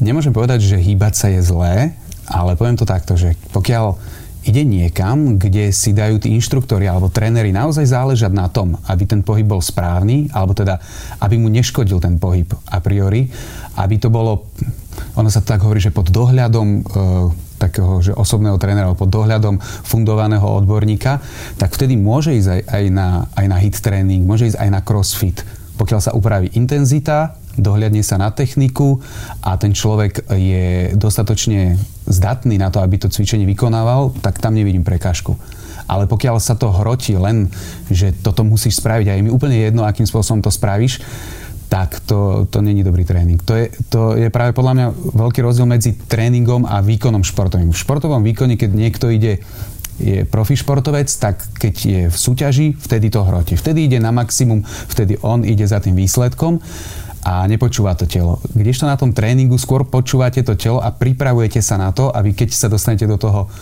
nemôžem 0.00 0.32
povedať, 0.32 0.64
že 0.64 0.80
hýbať 0.80 1.14
sa 1.14 1.28
je 1.28 1.40
zlé, 1.44 1.92
ale 2.26 2.56
poviem 2.56 2.80
to 2.80 2.88
takto, 2.88 3.14
že 3.20 3.36
pokiaľ 3.52 4.00
ide 4.40 4.64
niekam, 4.64 5.36
kde 5.36 5.68
si 5.68 5.92
dajú 5.92 6.16
tí 6.16 6.32
inštruktori 6.32 6.88
alebo 6.88 7.12
tréneri 7.12 7.52
naozaj 7.52 7.84
záležať 7.84 8.32
na 8.32 8.48
tom, 8.48 8.80
aby 8.88 9.04
ten 9.04 9.20
pohyb 9.20 9.44
bol 9.44 9.60
správny, 9.60 10.32
alebo 10.32 10.56
teda, 10.56 10.80
aby 11.20 11.36
mu 11.36 11.52
neškodil 11.52 12.00
ten 12.00 12.16
pohyb 12.16 12.48
a 12.48 12.80
priori, 12.80 13.28
aby 13.76 14.00
to 14.00 14.08
bolo, 14.08 14.48
ono 15.12 15.28
sa 15.28 15.44
tak 15.44 15.60
hovorí, 15.60 15.84
že 15.84 15.92
pod 15.92 16.08
dohľadom 16.08 16.66
e, 16.72 16.80
takého 17.60 18.00
že 18.00 18.16
osobného 18.16 18.56
trénera, 18.56 18.88
alebo 18.88 19.04
pod 19.04 19.12
dohľadom 19.12 19.60
fundovaného 19.60 20.48
odborníka, 20.48 21.20
tak 21.60 21.76
vtedy 21.76 22.00
môže 22.00 22.32
ísť 22.32 22.48
aj, 22.48 22.60
aj, 22.72 22.84
na, 22.88 23.08
aj 23.36 23.46
na 23.52 23.56
hit 23.60 23.76
tréning, 23.76 24.24
môže 24.24 24.48
ísť 24.48 24.56
aj 24.56 24.70
na 24.72 24.80
crossfit, 24.80 25.44
pokiaľ 25.80 26.00
sa 26.04 26.12
upraví 26.12 26.52
intenzita, 26.52 27.40
dohľadne 27.56 28.04
sa 28.04 28.20
na 28.20 28.28
techniku 28.28 29.00
a 29.40 29.56
ten 29.56 29.72
človek 29.72 30.28
je 30.28 30.92
dostatočne 30.92 31.80
zdatný 32.04 32.60
na 32.60 32.68
to, 32.68 32.84
aby 32.84 33.00
to 33.00 33.08
cvičenie 33.08 33.48
vykonával, 33.48 34.12
tak 34.20 34.36
tam 34.44 34.52
nevidím 34.52 34.84
prekážku. 34.84 35.40
Ale 35.88 36.04
pokiaľ 36.04 36.36
sa 36.36 36.52
to 36.54 36.68
hroti 36.68 37.16
len, 37.16 37.48
že 37.88 38.12
toto 38.12 38.44
musíš 38.44 38.78
spraviť 38.78 39.06
a 39.08 39.16
je 39.16 39.24
mi 39.24 39.32
úplne 39.32 39.56
jedno, 39.56 39.88
akým 39.88 40.04
spôsobom 40.04 40.44
to 40.44 40.52
spravíš, 40.52 41.00
tak 41.70 42.02
to, 42.02 42.50
to 42.50 42.60
není 42.60 42.82
dobrý 42.82 43.06
tréning. 43.06 43.38
To 43.46 43.54
je, 43.54 43.70
to 43.88 44.18
je 44.18 44.28
práve 44.28 44.52
podľa 44.52 44.74
mňa 44.74 44.86
veľký 45.16 45.40
rozdiel 45.40 45.70
medzi 45.70 45.94
tréningom 45.94 46.66
a 46.66 46.82
výkonom 46.82 47.22
športovým. 47.22 47.70
V 47.70 47.78
športovom 47.78 48.26
výkone, 48.26 48.58
keď 48.58 48.70
niekto 48.74 49.06
ide 49.06 49.38
je 50.00 50.24
profi 50.24 50.56
športovec, 50.56 51.12
tak 51.20 51.44
keď 51.60 51.74
je 51.76 52.00
v 52.08 52.16
súťaži, 52.16 52.66
vtedy 52.80 53.12
to 53.12 53.20
hroti. 53.20 53.54
Vtedy 53.54 53.86
ide 53.86 54.00
na 54.00 54.10
maximum, 54.10 54.64
vtedy 54.64 55.20
on 55.20 55.44
ide 55.44 55.68
za 55.68 55.78
tým 55.78 55.92
výsledkom 55.92 56.58
a 57.20 57.44
nepočúva 57.44 57.92
to 57.92 58.08
telo. 58.08 58.40
Kdežto 58.56 58.88
na 58.88 58.96
tom 58.96 59.12
tréningu 59.12 59.60
skôr 59.60 59.84
počúvate 59.84 60.40
to 60.40 60.56
telo 60.56 60.80
a 60.80 60.88
pripravujete 60.88 61.60
sa 61.60 61.76
na 61.76 61.92
to, 61.92 62.08
aby 62.08 62.32
keď 62.32 62.48
sa 62.56 62.72
dostanete 62.72 63.04
do 63.04 63.20
toho 63.20 63.52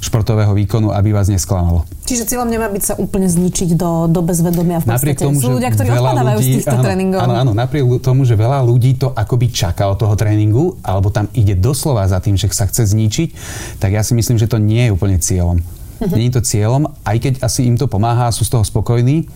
športového 0.00 0.56
výkonu, 0.56 0.96
aby 0.96 1.12
vás 1.12 1.28
nesklamalo. 1.28 1.84
Čiže 2.08 2.24
cieľom 2.24 2.48
nemá 2.48 2.72
byť 2.72 2.82
sa 2.82 2.94
úplne 2.96 3.28
zničiť 3.28 3.76
do, 3.76 4.08
do 4.08 4.24
bezvedomia 4.24 4.80
v 4.80 4.88
napriek 4.88 5.20
tomu, 5.20 5.36
Sú 5.36 5.52
ľudia, 5.52 5.68
ktorí 5.68 5.92
odpadávajú 5.92 6.38
ľudí, 6.40 6.48
z 6.48 6.56
týchto 6.56 6.76
áno, 6.80 6.84
tréningov. 6.88 7.18
Áno, 7.20 7.34
áno, 7.36 7.52
napriek 7.52 7.84
tomu, 8.00 8.24
že 8.24 8.32
veľa 8.32 8.64
ľudí 8.64 8.96
to 8.96 9.12
akoby 9.12 9.52
čaká 9.52 9.92
od 9.92 10.00
toho 10.00 10.16
tréningu, 10.16 10.80
alebo 10.80 11.12
tam 11.12 11.28
ide 11.36 11.52
doslova 11.52 12.08
za 12.08 12.16
tým, 12.24 12.40
že 12.40 12.48
sa 12.48 12.64
chce 12.64 12.88
zničiť, 12.88 13.28
tak 13.76 13.92
ja 13.92 14.00
si 14.00 14.16
myslím, 14.16 14.40
že 14.40 14.48
to 14.48 14.56
nie 14.56 14.88
je 14.88 14.90
úplne 14.96 15.20
cieľom. 15.20 15.60
Uh-huh. 16.00 16.16
Není 16.16 16.32
to 16.32 16.40
cieľom, 16.40 16.88
aj 17.04 17.16
keď 17.20 17.34
asi 17.44 17.68
im 17.68 17.76
to 17.76 17.84
pomáha 17.84 18.28
a 18.28 18.34
sú 18.34 18.48
z 18.48 18.56
toho 18.56 18.64
spokojní, 18.64 19.28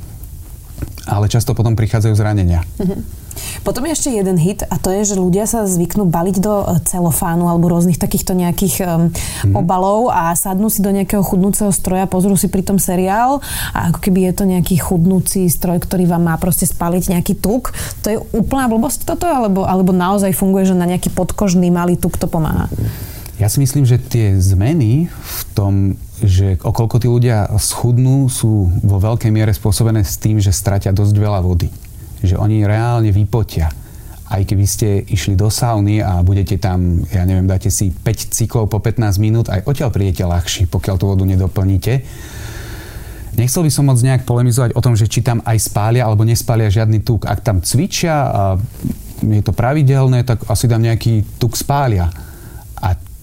ale 1.04 1.28
často 1.28 1.52
potom 1.52 1.76
prichádzajú 1.76 2.14
zranenia. 2.16 2.64
Mm-hmm. 2.80 3.25
Potom 3.66 3.85
je 3.85 3.92
ešte 3.92 4.11
jeden 4.14 4.38
hit 4.38 4.62
a 4.64 4.78
to 4.78 4.94
je, 4.94 5.14
že 5.14 5.21
ľudia 5.21 5.44
sa 5.44 5.66
zvyknú 5.66 6.06
baliť 6.06 6.37
do 6.38 6.54
e, 6.64 6.64
celofánu 6.87 7.50
alebo 7.50 7.66
rôznych 7.66 7.99
takýchto 7.99 8.33
nejakých 8.33 8.87
um, 8.87 9.11
mm. 9.11 9.54
obalov 9.59 10.14
a 10.14 10.33
sadnú 10.38 10.71
si 10.71 10.80
do 10.80 10.94
nejakého 10.94 11.21
chudnúceho 11.21 11.75
stroja, 11.75 12.06
pozrú 12.06 12.38
si 12.38 12.47
pritom 12.47 12.78
seriál 12.78 13.42
a 13.75 13.90
ako 13.90 13.99
keby 14.00 14.30
je 14.30 14.33
to 14.38 14.44
nejaký 14.47 14.76
chudnúci 14.78 15.50
stroj, 15.50 15.83
ktorý 15.83 16.06
vám 16.06 16.30
má 16.30 16.35
proste 16.38 16.64
spaliť 16.64 17.18
nejaký 17.18 17.35
tuk. 17.42 17.75
To 18.06 18.06
je 18.09 18.18
úplná 18.33 18.71
blbosť 18.71 19.02
toto, 19.02 19.26
alebo, 19.26 19.66
alebo 19.66 19.90
naozaj 19.90 20.30
funguje, 20.33 20.71
že 20.71 20.78
na 20.78 20.87
nejaký 20.87 21.11
podkožný 21.11 21.68
malý 21.75 21.99
tuk 21.99 22.14
to 22.16 22.30
pomáha? 22.30 22.71
Ja 23.35 23.50
si 23.50 23.59
myslím, 23.59 23.83
že 23.83 23.99
tie 23.99 24.38
zmeny 24.38 25.11
v 25.11 25.40
tom, 25.59 25.99
že 26.23 26.61
okolko 26.62 27.02
tí 27.02 27.11
ľudia 27.11 27.50
schudnú, 27.59 28.30
sú 28.30 28.71
vo 28.87 28.99
veľkej 29.02 29.35
miere 29.35 29.50
spôsobené 29.50 30.06
s 30.06 30.14
tým, 30.21 30.38
že 30.38 30.54
stratia 30.54 30.94
dosť 30.94 31.14
veľa 31.18 31.40
vody. 31.42 31.73
Že 32.23 32.38
oni 32.38 32.62
reálne 32.62 33.11
vypotia. 33.11 33.73
Aj 34.25 34.40
keby 34.40 34.64
ste 34.64 35.02
išli 35.04 35.35
do 35.35 35.50
sauny 35.50 36.00
a 36.00 36.23
budete 36.23 36.56
tam, 36.56 37.02
ja 37.11 37.26
neviem, 37.26 37.44
dáte 37.44 37.68
si 37.68 37.90
5 37.90 38.30
cyklov 38.35 38.71
po 38.71 38.78
15 38.78 39.18
minút, 39.18 39.47
aj 39.50 39.66
odtiaľ 39.66 39.90
prídete 39.90 40.23
ľahší, 40.23 40.71
pokiaľ 40.71 40.97
tú 40.97 41.04
vodu 41.11 41.25
nedoplníte. 41.26 42.06
Nechcel 43.35 43.66
by 43.66 43.71
som 43.75 43.90
moc 43.90 43.99
nejak 43.99 44.23
polemizovať 44.23 44.78
o 44.78 44.80
tom, 44.80 44.94
že 44.94 45.11
či 45.11 45.18
tam 45.18 45.42
aj 45.42 45.59
spália 45.59 46.06
alebo 46.06 46.23
nespália 46.23 46.71
žiadny 46.71 47.02
tuk. 47.02 47.26
Ak 47.26 47.42
tam 47.42 47.59
cvičia 47.59 48.30
a 48.30 48.42
je 49.21 49.42
to 49.42 49.50
pravidelné, 49.50 50.23
tak 50.23 50.47
asi 50.47 50.71
tam 50.71 50.87
nejaký 50.87 51.26
tuk 51.42 51.59
spália 51.59 52.11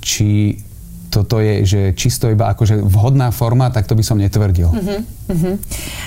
či 0.01 0.57
toto 1.11 1.43
je 1.43 1.67
že 1.67 1.79
čisto 1.93 2.31
iba 2.31 2.47
akože 2.55 2.79
vhodná 2.79 3.35
forma, 3.35 3.67
tak 3.69 3.85
to 3.85 3.93
by 3.93 4.03
som 4.03 4.15
netvrdil. 4.17 4.71
Uh-huh, 4.71 4.99
uh-huh. 5.27 5.55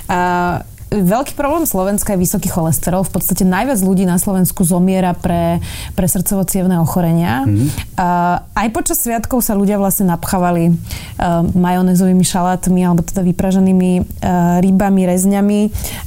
Uh, 0.09 0.65
veľký 1.03 1.35
problém 1.35 1.67
Slovenska 1.67 2.15
je 2.15 2.23
vysoký 2.23 2.47
cholesterol. 2.47 3.03
V 3.03 3.19
podstate 3.19 3.43
najviac 3.43 3.81
ľudí 3.83 4.07
na 4.07 4.21
Slovensku 4.21 4.63
zomiera 4.63 5.17
pre, 5.17 5.59
pre 5.99 6.07
srdcovo 6.07 6.47
ochorenia. 6.79 7.43
Mm. 7.49 7.67
Uh, 7.97 8.39
aj 8.55 8.69
počas 8.71 9.01
sviatkov 9.01 9.41
sa 9.43 9.57
ľudia 9.57 9.81
vlastne 9.81 10.07
napchávali 10.07 10.71
uh, 10.71 11.43
majonézovými 11.57 12.23
šalátmi 12.23 12.85
alebo 12.85 13.03
teda 13.03 13.25
vypraženými 13.25 13.93
uh, 13.99 14.61
rybami, 14.61 15.03
rezňami 15.09 15.61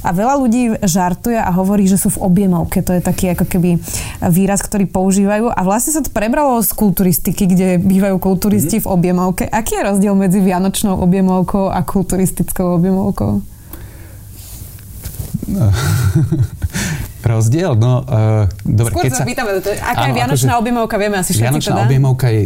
a 0.06 0.08
veľa 0.14 0.34
ľudí 0.38 0.62
žartuje 0.86 1.36
a 1.36 1.50
hovorí, 1.52 1.90
že 1.90 1.98
sú 1.98 2.14
v 2.14 2.22
objemovke. 2.24 2.80
To 2.86 2.94
je 2.94 3.02
taký 3.02 3.34
ako 3.34 3.44
keby 3.50 3.82
výraz, 4.30 4.62
ktorý 4.62 4.86
používajú 4.86 5.50
a 5.50 5.60
vlastne 5.66 5.98
sa 5.98 6.02
to 6.04 6.14
prebralo 6.14 6.62
z 6.62 6.70
kulturistiky, 6.72 7.44
kde 7.50 7.82
bývajú 7.82 8.16
kulturisti 8.22 8.78
mm. 8.78 8.82
v 8.86 8.90
objemovke. 8.90 9.44
Aký 9.50 9.76
je 9.76 9.82
rozdiel 9.82 10.14
medzi 10.14 10.38
vianočnou 10.38 11.02
objemovkou 11.02 11.68
a 11.68 11.82
kulturistickou 11.82 12.78
objemovkou? 12.78 13.57
Rozdiel? 17.28 17.76
No, 17.76 18.04
uh, 18.06 18.48
dobre, 18.64 18.92
Skôr 18.94 19.04
keď 19.04 19.12
sa 19.12 19.24
pýtame, 19.26 19.50
aká 19.60 20.06
áno, 20.06 20.08
je 20.08 20.12
Vianočná 20.16 20.52
akože, 20.54 20.62
objemovka, 20.64 20.94
vieme 20.96 21.16
asi 21.20 21.30
všetci 21.36 21.44
Vianočná 21.44 21.74
teda? 21.76 21.86
objemovka 21.90 22.26
je 22.30 22.42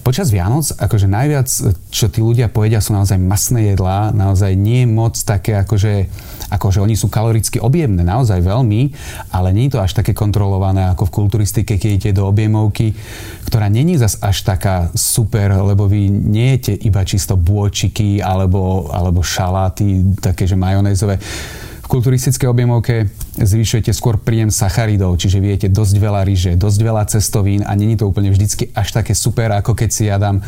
Počas 0.00 0.32
Vianoc, 0.32 0.64
akože 0.80 1.06
najviac, 1.12 1.48
čo 1.92 2.08
tí 2.08 2.24
ľudia 2.24 2.48
povedia, 2.48 2.80
sú 2.80 2.96
naozaj 2.96 3.20
masné 3.20 3.76
jedlá, 3.76 4.16
naozaj 4.16 4.56
nie 4.56 4.88
moc 4.88 5.12
také, 5.12 5.60
akože, 5.60 6.08
akože 6.48 6.80
oni 6.80 6.96
sú 6.96 7.12
kaloricky 7.12 7.60
objemné, 7.60 8.00
naozaj 8.00 8.40
veľmi, 8.40 8.96
ale 9.28 9.52
nie 9.52 9.68
je 9.68 9.76
to 9.76 9.84
až 9.84 9.92
také 9.92 10.16
kontrolované 10.16 10.88
ako 10.88 11.04
v 11.04 11.14
kulturistike, 11.20 11.76
keď 11.76 11.90
idete 12.00 12.16
do 12.16 12.24
objemovky, 12.32 12.96
ktorá 13.44 13.68
není 13.68 14.00
zas 14.00 14.16
až 14.24 14.40
taká 14.40 14.88
super, 14.96 15.52
lebo 15.60 15.84
vy 15.84 16.08
nejete 16.08 16.72
iba 16.80 17.04
čisto 17.04 17.36
bôčiky 17.36 18.24
alebo, 18.24 18.88
alebo 18.88 19.20
šaláty, 19.20 20.16
také, 20.16 20.48
že 20.48 20.56
majonézové 20.56 21.20
kulturistickej 21.90 22.46
objemovke 22.46 23.10
zvyšujete 23.34 23.90
skôr 23.90 24.14
príjem 24.14 24.54
sacharidov, 24.54 25.18
čiže 25.18 25.42
viete 25.42 25.66
dosť 25.66 25.94
veľa 25.98 26.22
ryže, 26.22 26.54
dosť 26.54 26.80
veľa 26.86 27.02
cestovín 27.10 27.66
a 27.66 27.74
není 27.74 27.98
to 27.98 28.06
úplne 28.06 28.30
vždycky 28.30 28.70
až 28.78 28.94
také 28.94 29.18
super, 29.18 29.50
ako 29.50 29.74
keď 29.74 29.90
si 29.90 30.06
ja 30.06 30.14
dám 30.14 30.38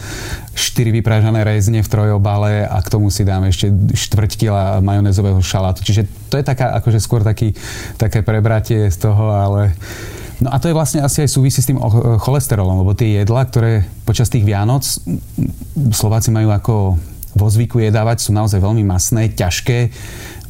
4 0.54 0.94
vypražané 1.02 1.42
rezne 1.42 1.82
v 1.82 1.90
trojobale 1.90 2.62
a 2.62 2.78
k 2.78 2.88
tomu 2.94 3.10
si 3.10 3.26
dám 3.26 3.42
ešte 3.50 3.74
štvrť 3.74 4.30
kila 4.38 4.62
majonézového 4.78 5.42
šalátu. 5.42 5.82
Čiže 5.82 6.06
to 6.30 6.38
je 6.38 6.46
taká, 6.46 6.78
akože 6.78 7.02
skôr 7.02 7.26
taký, 7.26 7.58
také 7.98 8.22
prebratie 8.22 8.86
z 8.86 8.96
toho, 9.02 9.34
ale 9.34 9.74
No 10.42 10.50
a 10.50 10.58
to 10.58 10.66
je 10.66 10.74
vlastne 10.74 10.98
asi 11.06 11.22
aj 11.22 11.38
súvisí 11.38 11.62
s 11.62 11.70
tým 11.70 11.78
cholesterolom, 12.18 12.82
lebo 12.82 12.98
tie 12.98 13.22
jedla, 13.22 13.46
ktoré 13.46 13.86
počas 14.02 14.26
tých 14.26 14.42
Vianoc 14.42 14.82
Slováci 15.94 16.34
majú 16.34 16.50
ako 16.50 16.74
vo 17.38 17.46
zvyku 17.46 17.78
jedávať, 17.78 18.26
sú 18.26 18.34
naozaj 18.34 18.58
veľmi 18.58 18.82
masné, 18.82 19.30
ťažké 19.30 19.94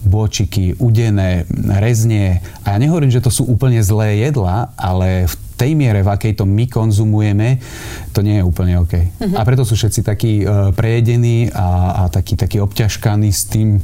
bôčiky, 0.03 0.77
udené, 0.83 1.47
reznie. 1.79 2.43
A 2.67 2.75
ja 2.75 2.79
nehovorím, 2.79 3.15
že 3.15 3.23
to 3.23 3.31
sú 3.31 3.47
úplne 3.47 3.79
zlé 3.83 4.23
jedla, 4.23 4.75
ale 4.75 5.31
v 5.31 5.35
tej 5.57 5.73
miere, 5.79 6.03
v 6.03 6.11
akej 6.11 6.33
to 6.35 6.45
my 6.45 6.67
konzumujeme, 6.67 7.63
to 8.11 8.27
nie 8.27 8.43
je 8.43 8.45
úplne 8.47 8.83
OK. 8.83 8.95
Uh-huh. 8.99 9.37
A 9.39 9.47
preto 9.47 9.63
sú 9.63 9.79
všetci 9.79 10.01
takí 10.03 10.33
uh, 10.43 10.75
prejedení 10.75 11.55
a, 11.55 12.03
a 12.03 12.11
takí, 12.11 12.35
takí 12.35 12.59
obťažkaní 12.59 13.31
s 13.31 13.47
tým, 13.47 13.79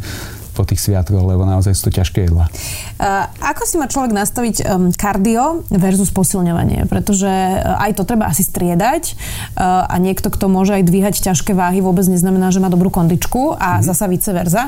po 0.59 0.67
tých 0.67 0.83
sviatkoch, 0.83 1.23
lebo 1.23 1.47
naozaj 1.47 1.79
sú 1.79 1.87
to 1.87 2.03
ťažké 2.03 2.27
jedla. 2.27 2.51
Uh, 2.99 3.31
ako 3.39 3.63
si 3.63 3.79
má 3.79 3.87
človek 3.87 4.11
nastaviť 4.11 4.67
kardio 4.99 5.63
versus 5.71 6.11
posilňovanie? 6.11 6.91
Pretože 6.91 7.31
uh, 7.31 7.79
aj 7.87 7.95
to 7.95 8.03
treba 8.03 8.27
asi 8.27 8.43
striedať 8.43 9.15
uh, 9.55 9.87
a 9.87 9.95
niekto, 10.03 10.35
kto 10.35 10.51
môže 10.51 10.75
aj 10.75 10.83
dvíhať 10.83 11.23
ťažké 11.23 11.55
váhy, 11.55 11.79
vôbec 11.79 12.11
neznamená, 12.11 12.51
že 12.51 12.59
má 12.59 12.67
dobrú 12.67 12.91
kondičku 12.91 13.55
a 13.55 13.79
mm-hmm. 13.79 13.87
zasa 13.87 14.05
vice 14.11 14.31
versa. 14.35 14.63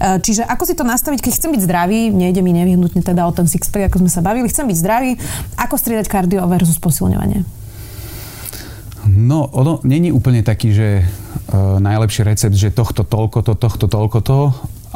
Čiže 0.00 0.48
ako 0.48 0.64
si 0.64 0.74
to 0.74 0.82
nastaviť, 0.82 1.20
keď 1.20 1.32
chcem 1.36 1.50
byť 1.52 1.62
zdravý, 1.62 2.08
nejde 2.08 2.40
mi 2.40 2.56
nevyhnutne 2.56 3.04
teda 3.04 3.28
o 3.28 3.32
ten 3.36 3.44
sixpack, 3.44 3.92
ako 3.92 4.02
sme 4.02 4.10
sa 4.10 4.24
bavili, 4.24 4.48
chcem 4.48 4.64
byť 4.64 4.78
zdravý, 4.80 5.10
ako 5.60 5.76
striedať 5.76 6.08
kardio 6.08 6.42
versus 6.48 6.80
posilňovanie? 6.80 7.44
No, 9.06 9.46
ono 9.54 9.78
není 9.86 10.10
úplne 10.10 10.42
taký, 10.42 10.74
že 10.74 10.88
uh, 11.06 11.78
najlepší 11.78 12.26
recept, 12.26 12.56
že 12.58 12.74
tohto 12.74 13.06
toľko 13.06 13.38
to, 13.46 13.52
tohto 13.54 13.86
toľko 13.86 14.18
to 14.24 14.38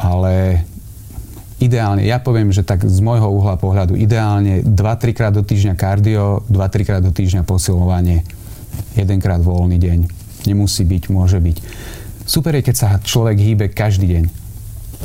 ale 0.01 0.65
ideálne, 1.61 2.01
ja 2.01 2.17
poviem, 2.17 2.49
že 2.49 2.65
tak 2.65 2.81
z 2.81 2.99
môjho 3.05 3.29
uhla 3.29 3.53
pohľadu, 3.61 3.93
ideálne 3.93 4.65
2-3 4.65 5.13
krát 5.13 5.33
do 5.33 5.45
týždňa 5.45 5.77
kardio, 5.77 6.41
2-3 6.49 6.89
krát 6.89 7.01
do 7.05 7.13
týždňa 7.13 7.45
posilovanie, 7.45 8.25
jedenkrát 8.97 9.39
voľný 9.39 9.77
deň. 9.77 9.99
Nemusí 10.49 10.81
byť, 10.81 11.03
môže 11.13 11.37
byť. 11.37 11.57
Super 12.25 12.57
je, 12.57 12.65
keď 12.65 12.75
sa 12.75 12.89
človek 12.97 13.37
hýbe 13.37 13.65
každý 13.69 14.09
deň. 14.09 14.23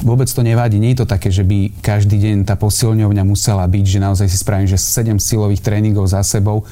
Vôbec 0.04 0.28
to 0.28 0.44
nevadí, 0.44 0.76
nie 0.80 0.92
je 0.92 1.04
to 1.04 1.08
také, 1.08 1.32
že 1.32 1.44
by 1.44 1.72
každý 1.80 2.20
deň 2.20 2.48
tá 2.48 2.56
posilňovňa 2.56 3.24
musela 3.24 3.64
byť, 3.64 3.84
že 3.84 3.98
naozaj 4.00 4.26
si 4.28 4.36
spravím, 4.40 4.68
že 4.68 4.80
7 4.80 5.16
silových 5.20 5.64
tréningov 5.64 6.08
za 6.08 6.24
sebou, 6.24 6.64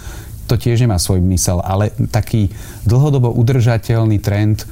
to 0.44 0.60
tiež 0.60 0.84
nemá 0.84 1.00
svoj 1.00 1.24
mysel, 1.32 1.64
ale 1.64 1.88
taký 2.12 2.52
dlhodobo 2.84 3.32
udržateľný 3.32 4.20
trend 4.20 4.68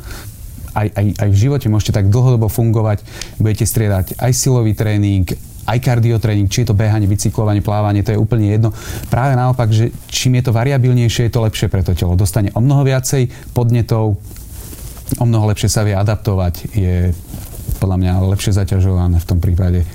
aj, 0.72 0.88
aj, 0.92 1.06
aj 1.20 1.28
v 1.28 1.36
živote 1.36 1.66
môžete 1.68 1.92
tak 1.96 2.08
dlhodobo 2.08 2.48
fungovať, 2.48 3.04
budete 3.40 3.64
striedať 3.68 4.16
aj 4.18 4.32
silový 4.32 4.72
tréning, 4.72 5.28
aj 5.62 5.78
kardiotréning, 5.78 6.50
či 6.50 6.66
je 6.66 6.74
to 6.74 6.78
behanie, 6.78 7.06
bicyklovanie, 7.06 7.62
plávanie, 7.62 8.02
to 8.02 8.12
je 8.14 8.18
úplne 8.18 8.50
jedno. 8.50 8.74
Práve 9.06 9.38
naopak, 9.38 9.70
že 9.70 9.94
čím 10.10 10.42
je 10.42 10.50
to 10.50 10.56
variabilnejšie, 10.56 11.30
je 11.30 11.32
to 11.32 11.44
lepšie 11.44 11.70
pre 11.70 11.86
to 11.86 11.94
telo. 11.94 12.18
Dostane 12.18 12.50
o 12.52 12.60
mnoho 12.60 12.82
viacej 12.82 13.54
podnetov, 13.54 14.18
o 15.20 15.24
mnoho 15.24 15.52
lepšie 15.54 15.70
sa 15.70 15.86
vie 15.86 15.94
adaptovať, 15.94 16.74
je 16.74 17.14
podľa 17.78 17.96
mňa 17.98 18.12
lepšie 18.34 18.52
zaťažované 18.58 19.22
v 19.22 19.28
tom 19.28 19.38
prípade 19.38 19.86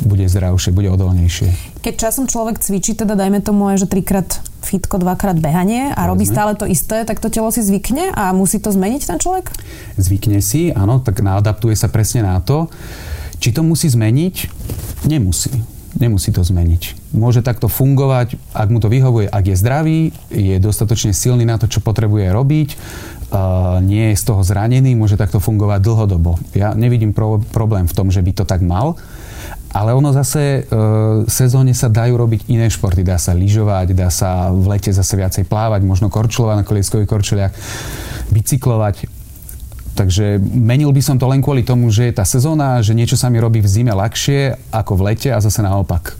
bude 0.00 0.24
zdravšie, 0.24 0.72
bude 0.72 0.88
odolnejšie. 0.88 1.80
Keď 1.84 1.94
časom 1.96 2.24
človek 2.24 2.60
cvičí, 2.60 2.96
teda 2.96 3.12
dajme 3.16 3.44
tomu 3.44 3.68
aj, 3.68 3.84
že 3.84 3.86
trikrát 3.88 4.40
fitko, 4.70 5.02
dvakrát 5.02 5.34
behanie 5.42 5.90
a 5.90 6.06
robí 6.06 6.22
stále 6.22 6.54
to 6.54 6.62
isté, 6.70 7.02
tak 7.02 7.18
to 7.18 7.26
telo 7.26 7.50
si 7.50 7.66
zvykne 7.66 8.14
a 8.14 8.30
musí 8.30 8.62
to 8.62 8.70
zmeniť 8.70 9.02
ten 9.02 9.18
človek? 9.18 9.50
Zvykne 9.98 10.38
si, 10.38 10.70
áno, 10.70 11.02
tak 11.02 11.18
adaptuje 11.18 11.74
sa 11.74 11.90
presne 11.90 12.22
na 12.22 12.38
to. 12.38 12.70
Či 13.42 13.50
to 13.50 13.66
musí 13.66 13.90
zmeniť? 13.90 14.34
Nemusí. 15.10 15.50
Nemusí 15.98 16.30
to 16.30 16.46
zmeniť. 16.46 17.12
Môže 17.18 17.42
takto 17.42 17.66
fungovať, 17.66 18.38
ak 18.54 18.68
mu 18.70 18.78
to 18.78 18.86
vyhovuje, 18.86 19.26
ak 19.26 19.44
je 19.50 19.56
zdravý, 19.58 19.98
je 20.30 20.54
dostatočne 20.62 21.10
silný 21.10 21.42
na 21.42 21.58
to, 21.58 21.66
čo 21.66 21.82
potrebuje 21.82 22.30
robiť, 22.30 22.68
nie 23.82 24.14
je 24.14 24.20
z 24.20 24.24
toho 24.24 24.46
zranený, 24.46 24.94
môže 24.94 25.18
takto 25.18 25.42
fungovať 25.42 25.82
dlhodobo. 25.82 26.38
Ja 26.54 26.78
nevidím 26.78 27.10
pro- 27.10 27.42
problém 27.42 27.90
v 27.90 27.96
tom, 27.96 28.14
že 28.14 28.22
by 28.22 28.32
to 28.38 28.44
tak 28.46 28.62
mal 28.62 28.94
ale 29.70 29.94
ono 29.94 30.10
zase 30.10 30.42
e, 30.42 30.72
sezóne 31.30 31.70
sa 31.70 31.86
dajú 31.86 32.18
robiť 32.18 32.50
iné 32.50 32.66
športy. 32.66 33.06
Dá 33.06 33.22
sa 33.22 33.30
lyžovať, 33.38 33.94
dá 33.94 34.10
sa 34.10 34.50
v 34.50 34.66
lete 34.66 34.90
zase 34.90 35.14
viacej 35.14 35.46
plávať, 35.46 35.86
možno 35.86 36.10
korčulovať 36.10 36.56
na 36.58 36.66
kolieskových 36.66 37.10
korčuliach, 37.10 37.54
bicyklovať. 38.34 39.06
Takže 39.94 40.42
menil 40.42 40.90
by 40.90 41.02
som 41.02 41.16
to 41.18 41.30
len 41.30 41.38
kvôli 41.38 41.62
tomu, 41.62 41.90
že 41.94 42.10
je 42.10 42.18
tá 42.18 42.26
sezóna, 42.26 42.82
že 42.82 42.98
niečo 42.98 43.14
sa 43.14 43.30
mi 43.30 43.38
robí 43.38 43.62
v 43.62 43.70
zime 43.70 43.94
ľahšie 43.94 44.70
ako 44.74 44.98
v 44.98 45.04
lete 45.12 45.30
a 45.30 45.38
zase 45.38 45.62
naopak. 45.62 46.18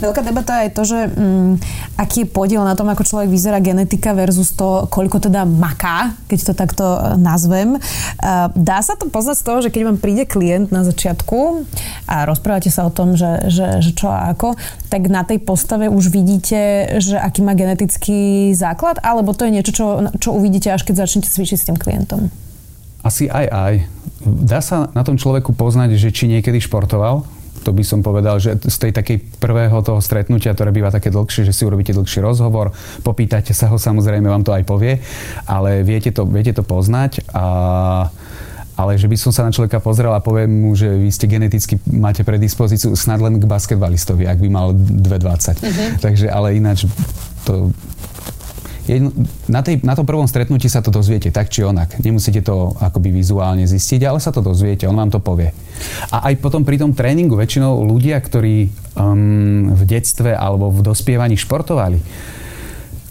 Veľká 0.00 0.24
debata 0.24 0.64
je 0.64 0.70
to, 0.72 0.82
že 0.88 0.98
um, 1.12 1.60
aký 2.00 2.24
je 2.24 2.32
podiel 2.32 2.64
na 2.64 2.72
tom, 2.72 2.88
ako 2.88 3.04
človek 3.04 3.28
vyzerá 3.28 3.60
genetika 3.60 4.16
versus 4.16 4.56
to, 4.56 4.88
koľko 4.88 5.20
teda 5.20 5.44
maká, 5.44 6.16
keď 6.24 6.38
to 6.40 6.52
takto 6.56 6.84
e, 6.84 6.98
nazvem. 7.20 7.76
Uh, 7.76 8.48
dá 8.56 8.80
sa 8.80 8.96
to 8.96 9.12
poznať 9.12 9.36
z 9.36 9.44
toho, 9.44 9.58
že 9.60 9.68
keď 9.68 9.82
vám 9.92 9.98
príde 10.00 10.24
klient 10.24 10.72
na 10.72 10.80
začiatku 10.88 11.68
a 12.08 12.24
rozprávate 12.24 12.72
sa 12.72 12.88
o 12.88 12.92
tom, 12.92 13.12
že, 13.12 13.52
že, 13.52 13.84
že 13.84 13.92
čo 13.92 14.08
a 14.08 14.32
ako, 14.32 14.56
tak 14.88 15.12
na 15.12 15.20
tej 15.22 15.44
postave 15.44 15.92
už 15.92 16.08
vidíte, 16.08 16.96
že 17.04 17.20
aký 17.20 17.44
má 17.44 17.52
genetický 17.52 18.50
základ, 18.56 18.96
alebo 19.04 19.36
to 19.36 19.44
je 19.44 19.52
niečo, 19.52 19.72
čo, 19.76 19.86
čo 20.16 20.32
uvidíte, 20.32 20.72
až 20.72 20.88
keď 20.88 21.04
začnete 21.04 21.28
cvičiť 21.28 21.58
s 21.60 21.66
tým 21.68 21.76
klientom? 21.76 22.32
Asi 23.04 23.28
aj 23.28 23.46
aj. 23.48 23.74
Dá 24.24 24.60
sa 24.60 24.92
na 24.92 25.00
tom 25.04 25.16
človeku 25.16 25.56
poznať, 25.56 25.96
že 25.96 26.12
či 26.12 26.28
niekedy 26.28 26.60
športoval, 26.60 27.24
to 27.60 27.70
by 27.76 27.84
som 27.84 28.00
povedal, 28.00 28.40
že 28.40 28.56
z 28.56 28.76
tej 28.88 28.92
takej 28.96 29.36
prvého 29.36 29.80
toho 29.84 30.00
stretnutia, 30.00 30.56
ktoré 30.56 30.72
býva 30.72 30.88
také 30.88 31.12
dlhšie, 31.12 31.44
že 31.44 31.52
si 31.52 31.68
urobíte 31.68 31.92
dlhší 31.92 32.24
rozhovor, 32.24 32.72
popýtate 33.04 33.52
sa 33.52 33.68
ho, 33.68 33.76
samozrejme 33.76 34.26
vám 34.28 34.44
to 34.44 34.52
aj 34.56 34.64
povie, 34.64 35.00
ale 35.44 35.84
viete 35.84 36.10
to, 36.10 36.24
viete 36.24 36.56
to 36.56 36.64
poznať 36.64 37.24
a 37.36 37.44
ale 38.80 38.96
že 38.96 39.12
by 39.12 39.16
som 39.20 39.28
sa 39.28 39.44
na 39.44 39.52
človeka 39.52 39.76
pozrel 39.76 40.08
a 40.16 40.24
poviem 40.24 40.48
mu, 40.48 40.72
že 40.72 40.88
vy 40.88 41.12
ste 41.12 41.28
geneticky, 41.28 41.76
máte 41.84 42.24
predispozíciu 42.24 42.96
snad 42.96 43.20
len 43.20 43.36
k 43.36 43.44
basketbalistovi, 43.44 44.24
ak 44.24 44.40
by 44.40 44.48
mal 44.48 44.72
2,20. 44.72 45.60
Uh-huh. 45.60 45.88
Takže, 46.00 46.26
ale 46.32 46.56
ináč 46.56 46.88
to 47.44 47.68
jedno, 48.88 49.12
na, 49.46 49.60
tej, 49.60 49.84
na 49.84 49.92
tom 49.92 50.08
prvom 50.08 50.24
stretnutí 50.24 50.66
sa 50.66 50.80
to 50.80 50.88
dozviete 50.88 51.28
tak 51.28 51.52
či 51.52 51.62
onak. 51.62 52.00
Nemusíte 52.00 52.40
to 52.40 52.72
akoby 52.80 53.12
vizuálne 53.12 53.68
zistiť, 53.68 54.08
ale 54.08 54.18
sa 54.18 54.32
to 54.32 54.40
dozviete, 54.40 54.88
on 54.88 54.96
vám 54.96 55.12
to 55.12 55.20
povie. 55.20 55.52
A 56.14 56.32
aj 56.32 56.40
potom 56.42 56.62
pri 56.66 56.80
tom 56.80 56.94
tréningu 56.96 57.36
väčšinou 57.36 57.84
ľudia, 57.86 58.18
ktorí 58.18 58.70
um, 58.96 59.72
v 59.74 59.82
detstve 59.86 60.32
alebo 60.34 60.70
v 60.70 60.84
dospievaní 60.84 61.36
športovali, 61.36 62.00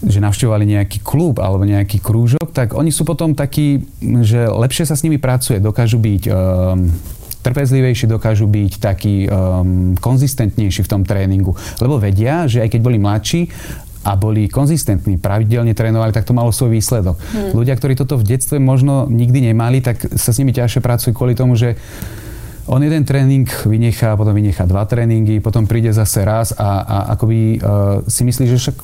že 0.00 0.18
navštevovali 0.18 0.64
nejaký 0.64 1.04
klub 1.04 1.44
alebo 1.44 1.68
nejaký 1.68 2.00
krúžok, 2.00 2.56
tak 2.56 2.72
oni 2.72 2.88
sú 2.88 3.04
potom 3.04 3.36
takí, 3.36 3.84
že 4.24 4.48
lepšie 4.48 4.88
sa 4.88 4.96
s 4.96 5.04
nimi 5.04 5.20
pracuje, 5.20 5.60
dokážu 5.60 6.00
byť 6.00 6.22
um, 6.28 6.88
trpezlivejší, 7.40 8.08
dokážu 8.08 8.48
byť 8.48 8.72
takí 8.80 9.28
um, 9.28 9.96
konzistentnejší 9.96 10.84
v 10.84 10.90
tom 10.90 11.02
tréningu. 11.04 11.56
Lebo 11.80 12.00
vedia, 12.00 12.48
že 12.48 12.64
aj 12.64 12.72
keď 12.76 12.80
boli 12.80 12.96
mladší, 13.00 13.48
a 14.00 14.16
boli 14.16 14.48
konzistentní, 14.48 15.20
pravidelne 15.20 15.76
trénovali, 15.76 16.16
tak 16.16 16.24
to 16.24 16.32
malo 16.32 16.48
svoj 16.48 16.72
výsledok. 16.72 17.20
Hmm. 17.20 17.52
Ľudia, 17.52 17.76
ktorí 17.76 17.92
toto 18.00 18.16
v 18.16 18.32
detstve 18.32 18.56
možno 18.56 19.04
nikdy 19.04 19.52
nemali, 19.52 19.84
tak 19.84 20.00
sa 20.16 20.32
s 20.32 20.40
nimi 20.40 20.56
ťažšie 20.56 20.80
pracujú 20.80 21.12
kvôli 21.12 21.36
tomu, 21.36 21.52
že 21.52 21.76
on 22.70 22.78
jeden 22.78 23.02
tréning 23.02 23.50
vynechá, 23.66 24.14
potom 24.14 24.30
vynechá 24.30 24.62
dva 24.62 24.86
tréningy, 24.86 25.42
potom 25.42 25.66
príde 25.66 25.90
zase 25.90 26.22
raz 26.22 26.54
a, 26.54 26.86
a 26.86 26.96
akoby 27.18 27.58
uh, 27.58 28.06
si 28.06 28.22
myslí, 28.22 28.46
že 28.46 28.62
však 28.62 28.76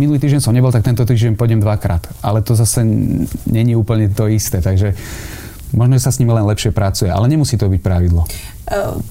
minulý 0.00 0.16
týždeň 0.16 0.40
som 0.40 0.56
nebol, 0.56 0.72
tak 0.72 0.80
tento 0.80 1.04
týždeň 1.04 1.36
pôjdem 1.36 1.60
dvakrát. 1.60 2.08
Ale 2.24 2.40
to 2.40 2.56
zase 2.56 2.80
není 3.44 3.76
úplne 3.76 4.08
to 4.08 4.32
isté, 4.32 4.64
takže 4.64 4.96
možno 5.76 6.00
sa 6.00 6.08
s 6.08 6.24
nimi 6.24 6.32
len 6.32 6.48
lepšie 6.48 6.72
pracuje, 6.72 7.12
ale 7.12 7.28
nemusí 7.28 7.60
to 7.60 7.68
byť 7.68 7.80
pravidlo. 7.84 8.24
E, 8.24 8.28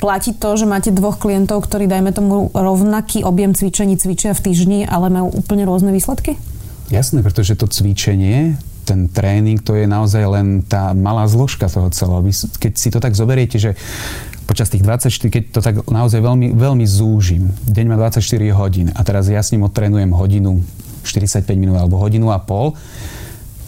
platí 0.01 0.33
to, 0.33 0.57
že 0.57 0.65
máte 0.65 0.89
dvoch 0.89 1.21
klientov, 1.21 1.69
ktorí, 1.69 1.85
dajme 1.85 2.09
tomu, 2.09 2.49
rovnaký 2.57 3.21
objem 3.21 3.53
cvičení 3.53 4.01
cvičia 4.01 4.33
v 4.33 4.49
týždni, 4.49 4.79
ale 4.89 5.13
majú 5.13 5.29
úplne 5.29 5.69
rôzne 5.69 5.93
výsledky? 5.93 6.41
Jasné, 6.89 7.21
pretože 7.21 7.53
to 7.53 7.69
cvičenie, 7.69 8.57
ten 8.83 9.07
tréning, 9.07 9.59
to 9.63 9.73
je 9.73 9.87
naozaj 9.87 10.23
len 10.27 10.61
tá 10.63 10.91
malá 10.91 11.25
zložka 11.25 11.71
toho 11.71 11.89
celého. 11.89 12.21
Keď 12.59 12.73
si 12.75 12.91
to 12.91 12.99
tak 12.99 13.15
zoberiete, 13.15 13.57
že 13.57 13.79
počas 14.43 14.67
tých 14.67 14.83
24, 14.83 15.09
keď 15.31 15.43
to 15.55 15.59
tak 15.63 15.75
naozaj 15.87 16.19
veľmi, 16.19 16.51
veľmi 16.53 16.85
zúžim, 16.85 17.49
deň 17.65 17.85
má 17.87 17.95
24 17.95 18.19
hodín 18.59 18.87
a 18.91 19.01
teraz 19.07 19.31
ja 19.31 19.39
s 19.39 19.55
ním 19.55 19.63
odtrénujem 19.65 20.11
hodinu 20.11 20.59
45 21.07 21.47
minút 21.55 21.79
alebo 21.79 21.99
hodinu 21.99 22.31
a 22.31 22.39
pol, 22.39 22.75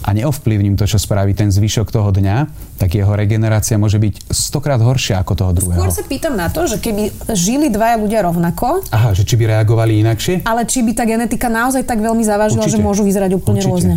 a 0.05 0.13
neovplyvním 0.13 0.77
to, 0.77 0.85
čo 0.85 1.01
spraví 1.01 1.33
ten 1.33 1.49
zvyšok 1.49 1.89
toho 1.89 2.13
dňa, 2.13 2.45
tak 2.77 2.93
jeho 2.93 3.09
regenerácia 3.17 3.73
môže 3.81 3.97
byť 3.97 4.29
stokrát 4.29 4.77
horšia 4.77 5.17
ako 5.25 5.33
toho 5.33 5.51
druhého. 5.57 5.81
Skôr 5.81 5.89
sa 5.89 6.05
pýtam 6.05 6.37
na 6.37 6.53
to, 6.53 6.69
že 6.69 6.77
keby 6.77 7.09
žili 7.33 7.73
dvaja 7.73 7.97
ľudia 7.97 8.21
rovnako... 8.21 8.85
Aha, 8.93 9.17
že 9.17 9.25
či 9.25 9.33
by 9.33 9.57
reagovali 9.57 10.05
inakšie? 10.05 10.45
Ale 10.45 10.69
či 10.69 10.85
by 10.85 10.93
tá 10.93 11.09
genetika 11.09 11.49
naozaj 11.49 11.89
tak 11.89 12.05
veľmi 12.05 12.21
závažila, 12.21 12.69
že 12.69 12.77
môžu 12.77 13.01
vyzerať 13.01 13.33
úplne 13.33 13.65
Určite. 13.65 13.73
rôzne 13.73 13.95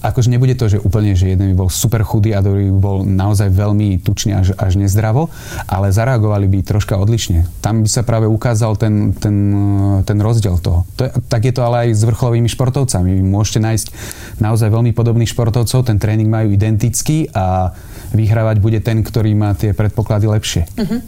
akože 0.00 0.32
nebude 0.32 0.56
to, 0.56 0.66
že 0.66 0.82
úplne, 0.82 1.12
že 1.12 1.32
jeden 1.32 1.52
by 1.52 1.66
bol 1.66 1.70
super 1.70 2.00
chudý 2.02 2.32
a 2.32 2.40
druhý 2.40 2.72
by 2.72 2.80
bol 2.80 2.98
naozaj 3.04 3.52
veľmi 3.52 4.00
tučný 4.00 4.32
až, 4.36 4.56
až 4.56 4.80
nezdravo, 4.80 5.28
ale 5.68 5.92
zareagovali 5.92 6.48
by 6.48 6.58
troška 6.64 6.96
odlišne. 6.96 7.44
Tam 7.60 7.84
by 7.84 7.88
sa 7.88 8.02
práve 8.02 8.24
ukázal 8.24 8.80
ten, 8.80 9.12
ten, 9.12 9.36
ten 10.04 10.18
rozdiel 10.18 10.56
toho. 10.58 10.88
To 10.96 11.06
je, 11.06 11.10
tak 11.28 11.44
je 11.44 11.52
to 11.52 11.62
ale 11.64 11.88
aj 11.88 12.00
s 12.00 12.02
vrcholovými 12.08 12.48
športovcami. 12.48 13.20
Vy 13.20 13.22
môžete 13.24 13.60
nájsť 13.60 13.86
naozaj 14.40 14.68
veľmi 14.72 14.96
podobných 14.96 15.28
športovcov, 15.28 15.84
ten 15.84 16.00
tréning 16.00 16.28
majú 16.28 16.48
identický 16.50 17.28
a 17.36 17.76
vyhrávať 18.10 18.56
bude 18.58 18.80
ten, 18.82 19.04
ktorý 19.04 19.36
má 19.38 19.54
tie 19.54 19.70
predpoklady 19.70 20.26
lepšie. 20.26 20.62
Uh-huh. 20.74 20.98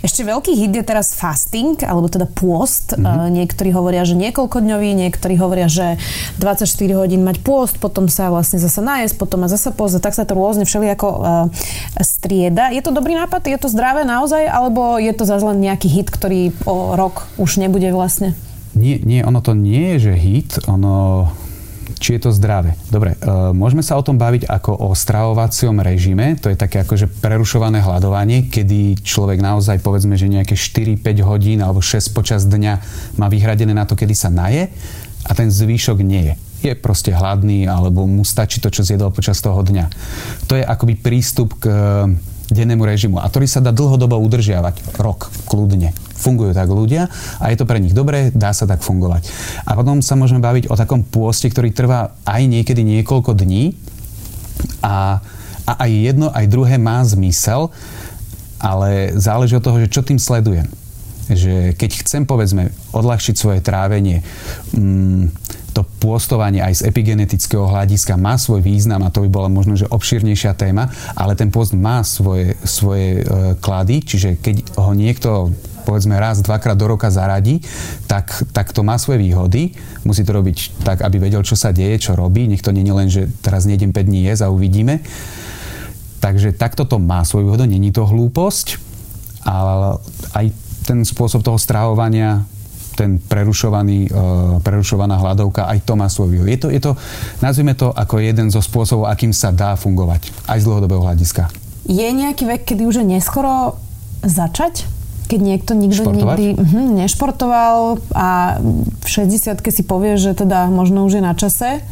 Ešte 0.00 0.24
veľký 0.24 0.56
hit 0.56 0.72
je 0.72 0.84
teraz 0.86 1.12
fasting, 1.12 1.76
alebo 1.84 2.08
teda 2.08 2.24
pôst. 2.24 2.96
Uh-huh. 2.96 3.28
Niektorí 3.28 3.74
hovoria, 3.76 4.08
že 4.08 4.16
niekoľkodňový, 4.16 4.96
niektorí 4.96 5.36
hovoria, 5.36 5.68
že 5.68 6.00
24 6.40 6.64
hodín 6.96 7.26
mať 7.26 7.44
pôst, 7.44 7.76
potom 7.76 8.08
sa 8.08 8.32
vlastne 8.36 8.60
zase 8.60 8.84
nájsť, 8.84 9.16
potom 9.16 9.40
má 9.42 9.48
zase 9.48 9.72
pôst, 9.72 9.96
tak 9.96 10.12
sa 10.12 10.28
to 10.28 10.36
rôzne 10.36 10.68
všelijako 10.68 11.08
uh, 11.08 11.24
strieda. 12.04 12.68
Je 12.68 12.84
to 12.84 12.92
dobrý 12.92 13.16
nápad? 13.16 13.48
Je 13.48 13.56
to 13.56 13.72
zdravé 13.72 14.04
naozaj? 14.04 14.44
Alebo 14.44 15.00
je 15.00 15.12
to 15.16 15.24
zase 15.24 15.40
len 15.40 15.64
nejaký 15.64 15.88
hit, 15.88 16.12
ktorý 16.12 16.52
o 16.68 16.92
rok 16.92 17.24
už 17.40 17.56
nebude 17.56 17.88
vlastne? 17.96 18.36
Nie, 18.76 19.00
nie, 19.00 19.24
ono 19.24 19.40
to 19.40 19.56
nie 19.56 19.96
je, 19.96 20.12
že 20.12 20.20
hit, 20.20 20.50
ono 20.68 21.32
či 21.96 22.18
je 22.18 22.28
to 22.28 22.30
zdravé. 22.34 22.76
Dobre, 22.92 23.16
e, 23.16 23.18
môžeme 23.56 23.80
sa 23.80 23.96
o 23.96 24.04
tom 24.04 24.20
baviť 24.20 24.44
ako 24.50 24.72
o 24.84 24.88
stravovacom 24.92 25.80
režime, 25.80 26.36
to 26.36 26.52
je 26.52 26.58
také 26.58 26.84
akože 26.84 27.08
prerušované 27.24 27.80
hľadovanie, 27.80 28.52
kedy 28.52 29.00
človek 29.00 29.40
naozaj 29.40 29.80
povedzme, 29.80 30.18
že 30.20 30.28
nejaké 30.28 30.58
4-5 30.58 31.00
hodín 31.24 31.58
alebo 31.64 31.80
6 31.80 32.12
počas 32.12 32.44
dňa 32.44 32.74
má 33.16 33.26
vyhradené 33.32 33.72
na 33.72 33.88
to, 33.88 33.96
kedy 33.96 34.12
sa 34.12 34.28
naje 34.28 34.68
a 35.24 35.30
ten 35.32 35.48
zvýšok 35.48 35.98
nie 36.04 36.32
je. 36.32 36.34
Je 36.66 36.74
proste 36.74 37.14
hladný 37.14 37.70
alebo 37.70 38.10
mu 38.10 38.26
stačí 38.26 38.58
to, 38.58 38.74
čo 38.74 38.82
zjedol 38.82 39.14
počas 39.14 39.38
toho 39.38 39.62
dňa. 39.62 39.86
To 40.50 40.58
je 40.58 40.66
akoby 40.66 40.98
prístup 40.98 41.54
k 41.62 41.70
dennému 42.50 42.82
režimu 42.82 43.22
a 43.22 43.26
ktorý 43.30 43.46
sa 43.46 43.62
dá 43.62 43.70
dlhodobo 43.70 44.18
udržiavať. 44.18 44.98
Rok, 44.98 45.46
kľudne. 45.46 45.94
Fungujú 46.18 46.50
tak 46.58 46.66
ľudia 46.66 47.06
a 47.38 47.54
je 47.54 47.56
to 47.58 47.68
pre 47.70 47.78
nich 47.78 47.94
dobré, 47.94 48.34
dá 48.34 48.50
sa 48.50 48.66
tak 48.66 48.82
fungovať. 48.82 49.30
A 49.62 49.78
potom 49.78 50.02
sa 50.02 50.18
môžeme 50.18 50.42
baviť 50.42 50.66
o 50.66 50.74
takom 50.74 51.06
pôste, 51.06 51.46
ktorý 51.46 51.70
trvá 51.70 52.18
aj 52.26 52.42
niekedy 52.50 52.82
niekoľko 52.82 53.38
dní 53.38 53.78
a, 54.82 55.22
a 55.70 55.72
aj 55.86 55.90
jedno, 55.90 56.26
aj 56.34 56.50
druhé 56.50 56.82
má 56.82 56.98
zmysel, 57.06 57.70
ale 58.58 59.14
záleží 59.14 59.54
od 59.54 59.62
toho, 59.62 59.78
že 59.82 59.92
čo 59.92 60.02
tým 60.02 60.18
sledujem 60.18 60.66
že 61.26 61.74
keď 61.74 62.06
chcem, 62.06 62.22
povedzme, 62.22 62.70
odľahčiť 62.94 63.34
svoje 63.34 63.58
trávenie, 63.58 64.22
mm, 64.70 65.34
to 65.76 65.84
pôstovanie 66.00 66.64
aj 66.64 66.80
z 66.80 66.82
epigenetického 66.88 67.68
hľadiska 67.68 68.16
má 68.16 68.40
svoj 68.40 68.64
význam 68.64 69.04
a 69.04 69.12
to 69.12 69.20
by 69.20 69.28
bola 69.28 69.52
možno, 69.52 69.76
že 69.76 69.84
obšírnejšia 69.92 70.56
téma, 70.56 70.88
ale 71.12 71.36
ten 71.36 71.52
post 71.52 71.76
má 71.76 72.00
svoje, 72.00 72.56
svoje 72.64 73.20
e, 73.20 73.22
klady, 73.60 74.00
čiže 74.00 74.40
keď 74.40 74.80
ho 74.80 74.96
niekto 74.96 75.52
povedzme 75.84 76.16
raz, 76.16 76.40
dvakrát 76.40 76.74
do 76.74 76.88
roka 76.90 77.12
zaradí, 77.12 77.62
tak, 78.10 78.32
tak 78.50 78.74
to 78.74 78.82
má 78.82 78.98
svoje 78.98 79.22
výhody. 79.22 79.70
Musí 80.02 80.26
to 80.26 80.34
robiť 80.34 80.82
tak, 80.82 81.06
aby 81.06 81.22
vedel, 81.22 81.46
čo 81.46 81.54
sa 81.54 81.70
deje, 81.70 82.10
čo 82.10 82.18
robí. 82.18 82.50
Nech 82.50 82.64
to 82.64 82.74
nie 82.74 82.82
je 82.82 82.90
len, 82.90 83.06
že 83.06 83.30
teraz 83.38 83.70
nejdem 83.70 83.94
5 83.94 84.02
dní 84.02 84.26
jesť 84.26 84.50
a 84.50 84.52
uvidíme. 84.52 84.98
Takže 86.18 86.58
takto 86.58 86.90
to 86.90 86.98
má 86.98 87.22
svoju 87.22 87.54
výhodu, 87.54 87.70
není 87.70 87.94
to 87.94 88.02
hlúposť, 88.02 88.82
ale 89.46 90.02
aj 90.34 90.46
ten 90.90 91.06
spôsob 91.06 91.46
toho 91.46 91.54
strávovania 91.54 92.42
ten 92.96 93.20
prerušovaný, 93.20 94.08
uh, 94.08 94.56
prerušovaná 94.64 95.20
hladovka, 95.20 95.68
aj 95.68 95.84
to 95.84 95.92
má 95.94 96.08
svoj 96.08 96.32
výhod. 96.32 96.48
Je 96.48 96.58
to, 96.58 96.68
je 96.72 96.80
to, 96.80 96.92
nazvime 97.44 97.76
to 97.76 97.92
ako 97.92 98.24
jeden 98.24 98.48
zo 98.48 98.64
spôsobov, 98.64 99.12
akým 99.12 99.36
sa 99.36 99.52
dá 99.52 99.76
fungovať, 99.76 100.32
aj 100.48 100.58
z 100.58 100.64
dlhodobého 100.64 101.04
hľadiska. 101.04 101.52
Je 101.86 102.08
nejaký 102.08 102.48
vek, 102.48 102.62
kedy 102.64 102.82
už 102.88 103.04
je 103.04 103.06
neskoro 103.06 103.76
začať? 104.24 104.88
Keď 105.26 105.40
niekto 105.42 105.74
nikto 105.74 106.06
Športovať? 106.06 106.36
nikdy 106.38 106.46
uh, 106.54 106.90
nešportoval 107.04 107.98
a 108.14 108.62
v 109.02 109.06
60 109.06 109.58
si 109.58 109.82
povie, 109.82 110.16
že 110.16 110.38
teda 110.38 110.70
možno 110.70 111.02
už 111.04 111.18
je 111.18 111.22
na 111.22 111.34
čase? 111.34 111.82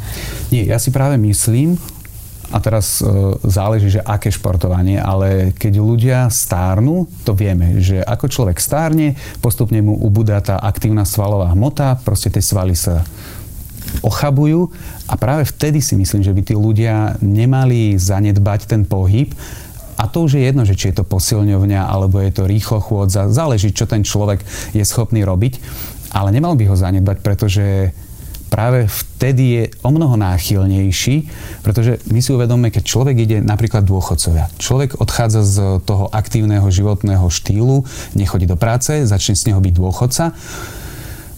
Nie, 0.55 0.64
ja 0.64 0.79
si 0.79 0.95
práve 0.95 1.19
myslím, 1.19 1.77
a 2.52 2.59
teraz 2.61 3.00
e, 3.00 3.07
záleží, 3.46 3.96
že 3.98 4.04
aké 4.04 4.28
športovanie, 4.28 5.00
ale 5.00 5.57
keď 5.57 5.72
ľudia 5.80 6.18
stárnu, 6.28 7.09
to 7.24 7.33
vieme, 7.33 7.80
že 7.80 8.04
ako 8.04 8.28
človek 8.28 8.59
stárne, 8.61 9.16
postupne 9.40 9.80
mu 9.80 9.96
ubudá 9.96 10.42
tá 10.44 10.61
aktívna 10.61 11.09
svalová 11.09 11.52
hmota, 11.57 11.96
proste 12.04 12.28
tie 12.28 12.44
svaly 12.44 12.76
sa 12.76 13.07
ochabujú. 14.02 14.72
A 15.07 15.14
práve 15.14 15.46
vtedy 15.48 15.85
si 15.85 15.94
myslím, 15.94 16.24
že 16.24 16.35
by 16.35 16.42
tí 16.42 16.54
ľudia 16.57 17.20
nemali 17.20 17.94
zanedbať 18.00 18.66
ten 18.66 18.83
pohyb. 18.88 19.30
A 19.94 20.11
to 20.11 20.26
už 20.26 20.40
je 20.40 20.42
jedno, 20.42 20.66
že 20.66 20.74
či 20.74 20.90
je 20.90 20.98
to 20.98 21.07
posilňovňa 21.07 21.87
alebo 21.87 22.18
je 22.18 22.33
to 22.35 22.50
rýchlo 22.50 22.83
chôdza, 22.83 23.30
záleží, 23.30 23.70
čo 23.70 23.87
ten 23.87 24.02
človek 24.02 24.42
je 24.74 24.83
schopný 24.83 25.22
robiť. 25.22 25.62
Ale 26.11 26.35
nemal 26.35 26.59
by 26.59 26.66
ho 26.66 26.76
zanedbať, 26.78 27.22
pretože 27.22 27.94
práve 28.55 28.87
vtedy 28.87 29.45
je 29.51 29.64
o 29.83 29.90
mnoho 29.90 30.14
náchylnejší, 30.14 31.27
pretože 31.67 31.99
my 32.14 32.23
si 32.23 32.31
uvedomíme, 32.31 32.71
keď 32.71 32.87
človek 32.87 33.17
ide 33.19 33.43
napríklad 33.43 33.83
dôchodcovia. 33.83 34.47
Človek 34.62 35.03
odchádza 35.03 35.43
z 35.43 35.57
toho 35.83 36.07
aktívneho 36.14 36.62
životného 36.71 37.27
štýlu, 37.27 37.83
nechodí 38.14 38.47
do 38.47 38.55
práce, 38.55 39.11
začne 39.11 39.35
z 39.35 39.51
neho 39.51 39.59
byť 39.59 39.75
dôchodca. 39.75 40.31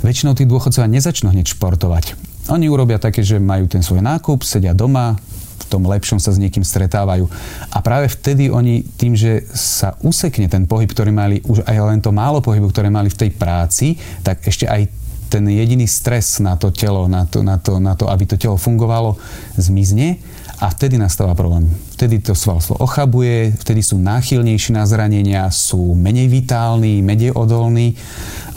Väčšinou 0.05 0.37
tí 0.37 0.45
dôchodcovia 0.45 0.93
nezačnú 0.93 1.33
hneď 1.33 1.57
športovať. 1.57 2.21
Oni 2.53 2.69
urobia 2.69 3.01
také, 3.01 3.25
že 3.25 3.41
majú 3.41 3.65
ten 3.65 3.81
svoj 3.81 4.05
nákup, 4.05 4.45
sedia 4.45 4.77
doma, 4.77 5.17
v 5.57 5.65
tom 5.73 5.89
lepšom 5.89 6.21
sa 6.21 6.37
s 6.37 6.39
niekým 6.39 6.63
stretávajú. 6.63 7.27
A 7.73 7.81
práve 7.81 8.13
vtedy 8.13 8.53
oni 8.53 8.85
tým, 9.01 9.17
že 9.17 9.49
sa 9.57 9.97
usekne 10.05 10.53
ten 10.53 10.69
pohyb, 10.69 10.87
ktorý 10.87 11.11
mali, 11.17 11.41
už 11.49 11.65
aj 11.65 11.77
len 11.81 11.99
to 12.05 12.13
málo 12.13 12.45
pohybu, 12.45 12.69
ktoré 12.69 12.93
mali 12.93 13.09
v 13.09 13.19
tej 13.25 13.31
práci, 13.33 13.97
tak 14.21 14.45
ešte 14.45 14.69
aj 14.69 15.06
ten 15.27 15.47
jediný 15.49 15.87
stres 15.91 16.39
na 16.39 16.55
to 16.55 16.71
telo, 16.71 17.11
na 17.11 17.27
to, 17.27 17.43
na 17.43 17.59
to, 17.59 17.79
na 17.83 17.95
to 17.99 18.07
aby 18.07 18.25
to 18.27 18.39
telo 18.39 18.55
fungovalo, 18.55 19.19
zmizne 19.59 20.23
a 20.57 20.73
vtedy 20.73 20.97
nastáva 20.97 21.37
problém. 21.37 21.69
Vtedy 21.99 22.25
to 22.25 22.33
svalstvo 22.33 22.81
ochabuje, 22.81 23.53
vtedy 23.61 23.85
sú 23.85 24.01
náchylnejší 24.01 24.73
na 24.73 24.89
zranenia, 24.89 25.53
sú 25.53 25.93
menej 25.93 26.33
vitálni, 26.33 27.05
menej 27.05 27.37
odolní 27.37 27.93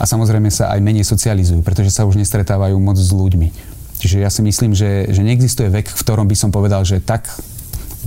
a 0.00 0.08
samozrejme 0.08 0.48
sa 0.48 0.72
aj 0.72 0.80
menej 0.80 1.04
socializujú, 1.04 1.60
pretože 1.60 1.92
sa 1.92 2.08
už 2.08 2.16
nestretávajú 2.16 2.76
moc 2.80 2.96
s 2.96 3.12
ľuďmi. 3.12 3.48
Čiže 4.00 4.16
ja 4.24 4.32
si 4.32 4.40
myslím, 4.40 4.72
že, 4.72 5.12
že 5.12 5.20
neexistuje 5.20 5.68
vek, 5.68 5.92
v 5.92 6.00
ktorom 6.00 6.24
by 6.24 6.36
som 6.36 6.48
povedal, 6.48 6.88
že 6.88 7.04
tak 7.04 7.28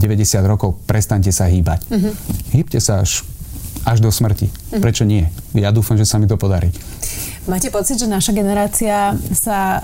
90 0.01 0.41
rokov 0.49 0.81
prestante 0.89 1.29
sa 1.29 1.45
hýbať. 1.45 1.85
Mm-hmm. 1.93 2.13
Hýbte 2.57 2.81
sa 2.81 3.05
až, 3.05 3.21
až 3.85 4.01
do 4.01 4.09
smrti. 4.09 4.49
Mm-hmm. 4.49 4.81
Prečo 4.81 5.05
nie? 5.05 5.29
Ja 5.53 5.69
dúfam, 5.69 5.93
že 5.93 6.09
sa 6.09 6.17
mi 6.17 6.25
to 6.25 6.33
podarí. 6.33 6.73
Máte 7.43 7.67
pocit, 7.67 7.99
že 7.99 8.07
naša 8.07 8.31
generácia 8.31 9.19
sa 9.35 9.75
uh, 9.75 9.83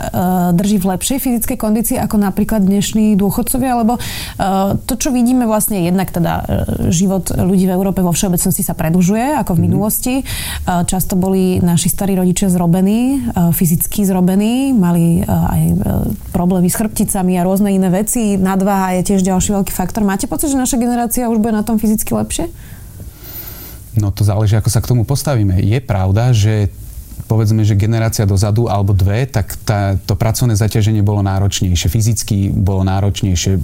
drží 0.55 0.79
v 0.79 0.95
lepšej 0.95 1.19
fyzickej 1.19 1.57
kondícii 1.59 1.97
ako 1.99 2.15
napríklad 2.15 2.63
dnešní 2.63 3.19
dôchodcovia? 3.19 3.83
Lebo 3.83 3.99
uh, 3.99 4.79
to, 4.87 4.95
čo 4.95 5.11
vidíme 5.11 5.43
vlastne 5.43 5.83
jednak 5.83 6.07
teda 6.07 6.33
uh, 6.39 6.45
život 6.87 7.27
ľudí 7.35 7.67
v 7.67 7.75
Európe 7.75 7.99
vo 7.99 8.15
všeobecnosti 8.15 8.63
sa 8.63 8.71
predlžuje 8.79 9.43
ako 9.43 9.59
v 9.59 9.59
mm 9.59 9.67
minulosti. 9.67 10.23
Uh, 10.23 10.87
často 10.87 11.19
boli 11.19 11.59
naši 11.59 11.91
starí 11.91 12.15
rodičia 12.15 12.47
zrobení, 12.47 13.27
uh, 13.35 13.51
fyzicky 13.51 14.07
zrobení, 14.07 14.71
mali 14.71 15.19
uh, 15.27 15.27
aj 15.27 15.63
uh, 15.67 15.77
problémy 16.31 16.71
s 16.71 16.79
chrbticami 16.79 17.35
a 17.35 17.43
rôzne 17.43 17.75
iné 17.75 17.91
veci. 17.91 18.39
Nadváha 18.39 18.95
je 19.03 19.11
tiež 19.13 19.19
ďalší 19.19 19.51
veľký 19.59 19.75
faktor. 19.75 20.07
Máte 20.07 20.31
pocit, 20.31 20.47
že 20.47 20.55
naša 20.55 20.79
generácia 20.79 21.27
už 21.27 21.43
bude 21.43 21.51
na 21.51 21.67
tom 21.67 21.75
fyzicky 21.75 22.15
lepšie? 22.15 22.47
No 23.99 24.15
to 24.15 24.23
záleží, 24.23 24.55
ako 24.55 24.71
sa 24.71 24.79
k 24.79 24.95
tomu 24.95 25.03
postavíme. 25.03 25.59
Je 25.59 25.83
pravda, 25.83 26.31
že 26.31 26.71
povedzme, 27.29 27.61
že 27.61 27.77
generácia 27.77 28.25
dozadu 28.25 28.65
alebo 28.65 28.97
dve, 28.97 29.29
tak 29.29 29.53
tá, 29.61 29.93
to 30.01 30.17
pracovné 30.17 30.57
zaťaženie 30.57 31.05
bolo 31.05 31.21
náročnejšie, 31.21 31.85
fyzicky 31.85 32.49
bolo 32.49 32.81
náročnejšie. 32.81 33.61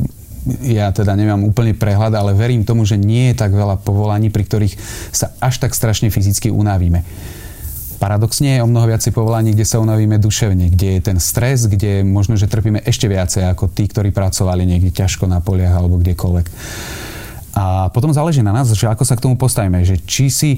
Ja 0.62 0.94
teda 0.94 1.18
nemám 1.18 1.42
úplne 1.42 1.74
prehľad, 1.74 2.14
ale 2.14 2.38
verím 2.38 2.62
tomu, 2.62 2.86
že 2.86 3.02
nie 3.02 3.34
je 3.34 3.42
tak 3.42 3.50
veľa 3.50 3.82
povolaní, 3.82 4.30
pri 4.30 4.46
ktorých 4.46 4.78
sa 5.10 5.34
až 5.42 5.58
tak 5.58 5.74
strašne 5.74 6.14
fyzicky 6.14 6.54
unavíme. 6.54 7.02
Paradoxne 7.98 8.60
je 8.60 8.62
o 8.62 8.70
mnoho 8.70 8.86
viacej 8.86 9.10
povolaní, 9.10 9.58
kde 9.58 9.66
sa 9.66 9.82
unavíme 9.82 10.22
duševne, 10.22 10.70
kde 10.70 11.00
je 11.00 11.02
ten 11.02 11.18
stres, 11.18 11.66
kde 11.66 12.06
možno, 12.06 12.38
že 12.38 12.46
trpíme 12.46 12.86
ešte 12.86 13.10
viacej 13.10 13.50
ako 13.50 13.74
tí, 13.74 13.90
ktorí 13.90 14.14
pracovali 14.14 14.62
niekde 14.70 14.94
ťažko 14.94 15.26
na 15.26 15.42
poliach 15.42 15.74
alebo 15.74 15.98
kdekoľvek. 15.98 16.46
A 17.56 17.90
potom 17.90 18.12
záleží 18.12 18.44
na 18.44 18.52
nás, 18.52 18.70
že 18.70 18.86
ako 18.86 19.08
sa 19.08 19.16
k 19.18 19.24
tomu 19.26 19.40
postavíme, 19.40 19.82
že 19.82 19.98
či 20.04 20.28
si 20.28 20.52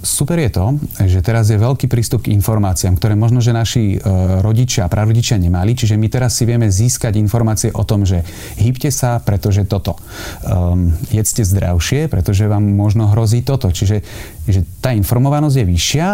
super 0.00 0.40
je 0.40 0.50
to, 0.50 0.66
že 1.04 1.20
teraz 1.20 1.52
je 1.52 1.60
veľký 1.60 1.90
prístup 1.90 2.24
k 2.24 2.32
informáciám, 2.32 2.96
ktoré 2.96 3.12
možno, 3.12 3.44
že 3.44 3.52
naši 3.52 3.96
e, 3.96 3.98
rodičia 4.40 4.88
a 4.88 4.92
prarodičia 4.92 5.36
nemali, 5.36 5.76
čiže 5.76 6.00
my 6.00 6.08
teraz 6.08 6.38
si 6.38 6.48
vieme 6.48 6.70
získať 6.70 7.20
informácie 7.20 7.68
o 7.76 7.84
tom, 7.84 8.08
že 8.08 8.24
hýbte 8.56 8.88
sa, 8.88 9.20
pretože 9.20 9.68
toto. 9.68 10.00
Um, 10.46 10.96
jedzte 11.12 11.44
zdravšie, 11.44 12.08
pretože 12.08 12.48
vám 12.48 12.64
možno 12.64 13.12
hrozí 13.12 13.44
toto. 13.44 13.68
Čiže 13.68 14.00
že 14.48 14.60
tá 14.80 14.96
informovanosť 14.96 15.56
je 15.60 15.66
vyššia 15.66 16.06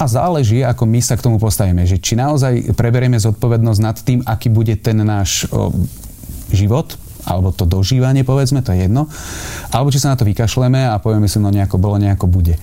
a 0.00 0.04
záleží, 0.08 0.64
ako 0.64 0.88
my 0.88 1.00
sa 1.04 1.18
k 1.18 1.24
tomu 1.28 1.36
postavíme. 1.36 1.84
Že 1.84 1.96
či 2.00 2.14
naozaj 2.16 2.72
preberieme 2.72 3.20
zodpovednosť 3.20 3.80
nad 3.84 3.96
tým, 4.00 4.24
aký 4.24 4.48
bude 4.48 4.80
ten 4.80 4.96
náš 5.04 5.44
o, 5.52 5.68
život, 6.54 6.96
alebo 7.28 7.52
to 7.52 7.68
dožívanie, 7.68 8.24
povedzme, 8.24 8.64
to 8.64 8.72
je 8.72 8.88
jedno, 8.88 9.12
alebo 9.68 9.92
či 9.92 10.00
sa 10.00 10.14
na 10.14 10.16
to 10.16 10.24
vykašleme 10.24 10.88
a 10.88 10.96
povieme 10.96 11.28
si, 11.28 11.36
no 11.36 11.52
nejako 11.52 11.76
bolo, 11.76 12.00
nejako 12.00 12.24
bude. 12.24 12.56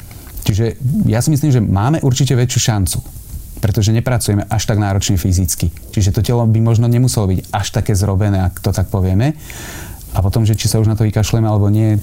Čiže 0.48 0.80
ja 1.12 1.20
si 1.20 1.28
myslím, 1.28 1.52
že 1.52 1.60
máme 1.60 2.00
určite 2.00 2.32
väčšiu 2.32 2.62
šancu 2.72 3.00
pretože 3.58 3.90
nepracujeme 3.90 4.46
až 4.48 4.70
tak 4.70 4.78
náročne 4.78 5.18
fyzicky. 5.18 5.74
Čiže 5.74 6.14
to 6.14 6.22
telo 6.22 6.46
by 6.46 6.62
možno 6.62 6.86
nemuselo 6.86 7.26
byť 7.26 7.40
až 7.50 7.68
také 7.74 7.98
zrobené, 7.98 8.46
ak 8.46 8.62
to 8.62 8.70
tak 8.70 8.88
povieme. 8.94 9.34
A 10.14 10.22
potom, 10.22 10.46
že 10.46 10.54
či 10.54 10.70
sa 10.70 10.78
už 10.78 10.88
na 10.90 10.96
to 10.96 11.06
vykašľujeme 11.06 11.50
alebo 11.50 11.68
nie, 11.74 11.98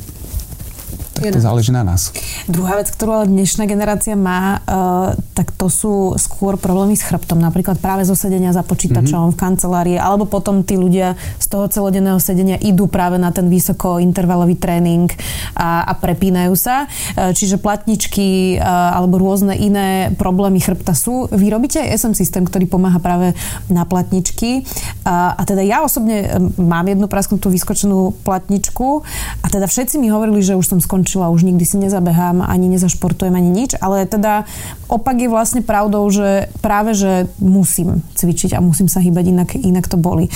tak 1.15 1.31
to 1.31 1.39
záleží 1.39 1.71
na 1.71 1.87
nás. 1.87 2.11
Druhá 2.51 2.83
vec, 2.83 2.91
ktorú 2.91 3.23
ale 3.23 3.27
dnešná 3.31 3.71
generácia 3.71 4.19
má, 4.19 4.61
uh, 4.67 5.15
tak 5.33 5.55
to 5.55 5.71
sú 5.71 6.19
skôr 6.19 6.59
problémy 6.59 6.99
s 6.99 7.07
chrbtom. 7.07 7.39
Napríklad 7.39 7.79
práve 7.79 8.03
zo 8.03 8.19
sedenia 8.19 8.51
za 8.51 8.67
počítačom 8.67 9.31
mm-hmm. 9.31 9.35
v 9.35 9.41
kancelárii, 9.41 9.99
alebo 9.99 10.27
potom 10.27 10.67
tí 10.67 10.75
ľudia 10.75 11.15
z 11.39 11.47
toho 11.47 11.71
celodenného 11.71 12.19
sedenia 12.19 12.59
idú 12.59 12.91
práve 12.91 13.17
na 13.17 13.31
ten 13.31 13.47
vysokointervalový 13.47 14.59
tréning 14.59 15.07
a, 15.55 15.87
a 15.87 15.93
prepínajú 15.95 16.59
sa. 16.59 16.91
Uh, 17.15 17.31
čiže 17.31 17.63
platničky 17.63 18.59
uh, 18.59 18.99
alebo 18.99 19.23
rôzne 19.23 19.55
iné 19.55 20.11
problémy 20.19 20.59
chrbta 20.59 20.99
sú. 20.99 21.31
Vy 21.31 21.47
robíte 21.49 21.79
aj 21.79 22.05
SM 22.05 22.15
systém, 22.19 22.43
ktorý 22.43 22.67
pomáha 22.67 22.99
práve 22.99 23.39
na 23.71 23.87
platničky. 23.87 24.67
A, 25.07 25.39
a 25.39 25.43
teda 25.47 25.63
ja 25.63 25.87
osobne 25.87 26.27
mám 26.59 26.91
jednu 26.91 27.07
prasknutú 27.07 27.49
vyskočenú 27.55 28.19
platničku 28.27 29.07
a 29.41 29.47
teda 29.47 29.71
všetci 29.71 29.97
mi 30.03 30.11
hovorili, 30.11 30.43
že 30.43 30.59
už 30.59 30.67
som 30.67 30.83
skončila 30.83 31.04
skončila, 31.05 31.29
už 31.29 31.45
nikdy 31.45 31.69
si 31.69 31.77
nezabehám, 31.77 32.41
ani 32.41 32.73
nezašportujem, 32.73 33.37
ani 33.37 33.53
nič, 33.53 33.77
ale 33.77 34.09
teda 34.09 34.49
opak 34.89 35.21
je 35.21 35.29
vlastne 35.29 35.61
pravdou, 35.61 36.09
že 36.09 36.49
práve, 36.65 36.97
že 36.97 37.29
musím 37.37 38.01
cvičiť 38.17 38.57
a 38.57 38.65
musím 38.65 38.89
sa 38.89 39.05
hýbať, 39.05 39.25
inak, 39.29 39.51
inak 39.53 39.85
to 39.85 40.01
boli. 40.01 40.33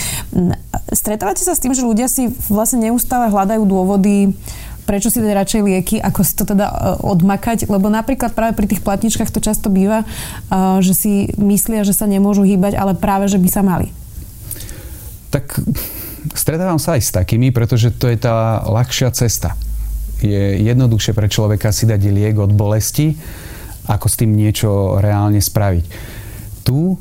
Stretávate 0.92 1.40
sa 1.40 1.56
s 1.56 1.64
tým, 1.64 1.72
že 1.72 1.88
ľudia 1.88 2.04
si 2.04 2.28
vlastne 2.52 2.84
neustále 2.84 3.32
hľadajú 3.32 3.64
dôvody, 3.64 4.36
prečo 4.84 5.08
si 5.08 5.24
dať 5.24 5.32
radšej 5.32 5.60
lieky, 5.64 5.96
ako 6.04 6.20
si 6.20 6.36
to 6.36 6.44
teda 6.44 6.68
e, 6.68 6.74
odmakať, 7.00 7.68
lebo 7.72 7.88
napríklad 7.88 8.36
práve 8.36 8.52
pri 8.52 8.68
tých 8.68 8.84
platničkách 8.84 9.32
to 9.32 9.40
často 9.40 9.72
býva, 9.72 10.04
e, 10.04 10.06
že 10.84 10.92
si 10.92 11.12
myslia, 11.40 11.80
že 11.80 11.96
sa 11.96 12.04
nemôžu 12.04 12.44
hýbať, 12.44 12.76
ale 12.76 12.92
práve, 12.92 13.28
že 13.28 13.40
by 13.40 13.48
sa 13.48 13.64
mali. 13.64 13.88
Tak 15.32 15.60
stretávam 16.32 16.80
sa 16.80 16.96
aj 16.96 17.02
s 17.04 17.12
takými, 17.12 17.52
pretože 17.52 17.92
to 17.92 18.08
je 18.08 18.16
tá 18.16 18.64
ľahšia 18.64 19.12
cesta 19.16 19.56
je 20.22 20.62
jednoduchšie 20.62 21.12
pre 21.14 21.30
človeka 21.30 21.70
si 21.70 21.86
dať 21.86 22.00
liek 22.10 22.36
od 22.38 22.50
bolesti, 22.50 23.14
ako 23.88 24.06
s 24.06 24.18
tým 24.18 24.36
niečo 24.36 25.00
reálne 25.00 25.40
spraviť. 25.40 25.84
Tu, 26.66 26.98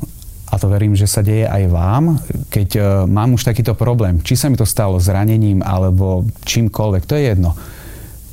a 0.48 0.56
to 0.56 0.72
verím, 0.72 0.96
že 0.96 1.12
sa 1.12 1.20
deje 1.20 1.44
aj 1.44 1.64
vám, 1.68 2.04
keď 2.48 2.70
e, 2.78 2.82
mám 3.12 3.36
už 3.36 3.44
takýto 3.44 3.76
problém, 3.76 4.24
či 4.24 4.40
sa 4.40 4.48
mi 4.48 4.56
to 4.56 4.64
stalo 4.64 4.96
zranením 4.96 5.60
alebo 5.60 6.24
čímkoľvek, 6.48 7.04
to 7.04 7.20
je 7.20 7.24
jedno. 7.36 7.52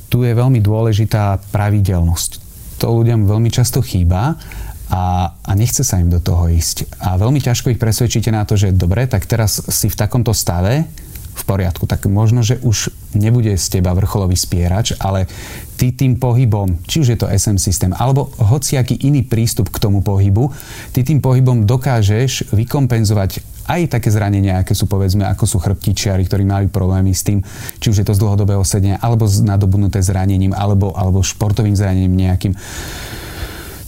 Tu 0.07 0.23
je 0.23 0.31
veľmi 0.31 0.63
dôležitá 0.63 1.43
pravidelnosť. 1.51 2.31
To 2.79 2.95
ľuďom 3.03 3.27
veľmi 3.27 3.51
často 3.51 3.83
chýba 3.83 4.39
a, 4.87 5.33
a 5.33 5.51
nechce 5.57 5.83
sa 5.83 5.99
im 5.99 6.07
do 6.07 6.23
toho 6.23 6.47
ísť. 6.47 7.03
A 7.03 7.19
veľmi 7.19 7.43
ťažko 7.43 7.75
ich 7.75 7.81
presvedčíte 7.81 8.31
na 8.31 8.47
to, 8.47 8.55
že 8.55 8.71
dobre, 8.71 9.09
tak 9.11 9.27
teraz 9.27 9.59
si 9.67 9.91
v 9.91 9.99
takomto 9.99 10.31
stave, 10.31 10.87
v 11.35 11.43
poriadku, 11.43 11.83
tak 11.83 12.07
možno, 12.07 12.39
že 12.39 12.55
už 12.63 12.95
nebude 13.11 13.51
z 13.59 13.65
teba 13.67 13.91
vrcholový 13.91 14.39
spierač, 14.39 14.95
ale 14.95 15.27
ty 15.75 15.91
tým 15.91 16.15
pohybom, 16.15 16.79
či 16.87 17.03
už 17.03 17.07
je 17.11 17.17
to 17.19 17.27
SM 17.27 17.59
systém, 17.59 17.91
alebo 17.91 18.31
hociaký 18.39 19.03
iný 19.03 19.27
prístup 19.27 19.67
k 19.67 19.83
tomu 19.83 19.99
pohybu, 19.99 20.47
ty 20.95 21.03
tým 21.03 21.19
pohybom 21.19 21.67
dokážeš 21.67 22.55
vykompenzovať 22.55 23.43
aj 23.65 23.97
také 23.97 24.13
zranenia, 24.13 24.61
aké 24.61 24.77
sú 24.77 24.87
povedzme, 24.87 25.27
ako 25.27 25.43
sú 25.43 25.57
chrbtičiari, 25.59 26.23
ktorí 26.23 26.47
majú 26.47 26.71
problémy 26.71 27.11
s 27.11 27.25
tým, 27.27 27.43
či 27.81 27.91
už 27.91 27.99
je 27.99 28.07
to 28.07 28.15
z 28.15 28.21
dlhodobého 28.21 28.63
sedenia, 28.63 29.01
alebo 29.01 29.27
nadobudnuté 29.27 29.99
zranením, 29.99 30.55
alebo, 30.55 30.95
alebo 30.95 31.25
športovým 31.25 31.75
zranením 31.75 32.15
nejakým. 32.15 32.53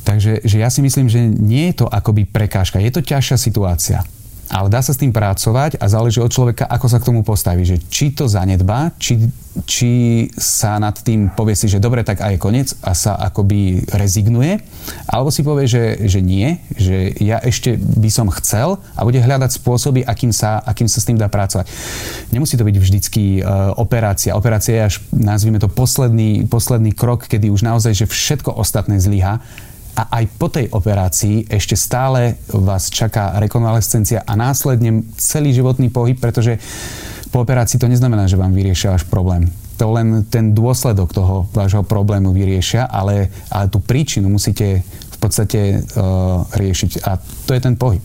Takže 0.04 0.44
že 0.44 0.58
ja 0.58 0.72
si 0.72 0.82
myslím, 0.82 1.08
že 1.12 1.20
nie 1.24 1.72
je 1.72 1.84
to 1.84 1.88
akoby 1.88 2.26
prekážka, 2.26 2.82
je 2.82 2.92
to 2.92 3.06
ťažšia 3.06 3.38
situácia 3.38 4.00
ale 4.48 4.72
dá 4.72 4.80
sa 4.80 4.96
s 4.96 5.02
tým 5.02 5.12
pracovať 5.12 5.80
a 5.80 5.86
záleží 5.92 6.24
od 6.24 6.32
človeka, 6.32 6.68
ako 6.68 6.88
sa 6.88 6.98
k 7.00 7.08
tomu 7.08 7.22
postaví. 7.24 7.68
Že 7.68 7.78
či 7.92 8.06
to 8.16 8.32
zanedbá, 8.32 8.96
či, 8.96 9.28
či 9.68 9.92
sa 10.36 10.80
nad 10.80 10.96
tým 10.96 11.32
povie 11.36 11.54
si, 11.54 11.68
že 11.68 11.84
dobre, 11.84 12.08
tak 12.08 12.24
aj 12.24 12.40
koniec 12.40 12.72
a 12.80 12.96
sa 12.96 13.20
akoby 13.20 13.84
rezignuje, 13.92 14.64
alebo 15.08 15.30
si 15.30 15.44
povie, 15.44 15.68
že, 15.68 16.00
že 16.08 16.24
nie, 16.24 16.64
že 16.80 17.12
ja 17.20 17.44
ešte 17.44 17.76
by 17.76 18.10
som 18.12 18.32
chcel 18.40 18.80
a 18.96 19.04
bude 19.04 19.20
hľadať 19.20 19.60
spôsoby, 19.60 20.08
akým 20.08 20.32
sa, 20.32 20.64
akým 20.64 20.88
sa 20.88 21.04
s 21.04 21.08
tým 21.08 21.20
dá 21.20 21.28
pracovať. 21.28 21.68
Nemusí 22.32 22.56
to 22.56 22.64
byť 22.64 22.78
vždycky 22.80 23.44
uh, 23.44 23.76
operácia. 23.76 24.36
Operácia 24.36 24.74
je 24.80 24.84
až, 24.88 24.96
nazvime 25.12 25.60
to, 25.60 25.68
posledný, 25.68 26.48
posledný 26.48 26.96
krok, 26.96 27.28
kedy 27.28 27.52
už 27.52 27.68
naozaj, 27.68 27.94
že 27.94 28.06
všetko 28.08 28.56
ostatné 28.56 28.98
zlyha 29.04 29.44
a 29.98 30.22
aj 30.22 30.26
po 30.38 30.48
tej 30.54 30.70
operácii 30.70 31.50
ešte 31.50 31.74
stále 31.74 32.38
vás 32.54 32.94
čaká 32.94 33.34
rekonvalescencia 33.42 34.22
a 34.22 34.38
následne 34.38 35.02
celý 35.18 35.58
životný 35.58 35.90
pohyb, 35.90 36.22
pretože 36.22 36.62
po 37.34 37.42
operácii 37.42 37.82
to 37.82 37.90
neznamená, 37.90 38.30
že 38.30 38.38
vám 38.38 38.54
vyriešia 38.54 38.94
váš 38.94 39.10
problém. 39.10 39.50
To 39.82 39.94
len 39.94 40.26
ten 40.30 40.54
dôsledok 40.54 41.14
toho 41.14 41.50
vášho 41.50 41.82
problému 41.82 42.30
vyriešia, 42.30 42.86
ale, 42.86 43.34
ale 43.50 43.74
tú 43.74 43.82
príčinu 43.82 44.30
musíte 44.30 44.86
v 44.86 45.18
podstate 45.18 45.82
uh, 45.82 46.46
riešiť. 46.54 47.02
A 47.06 47.18
to 47.50 47.58
je 47.58 47.62
ten 47.62 47.74
pohyb. 47.74 48.02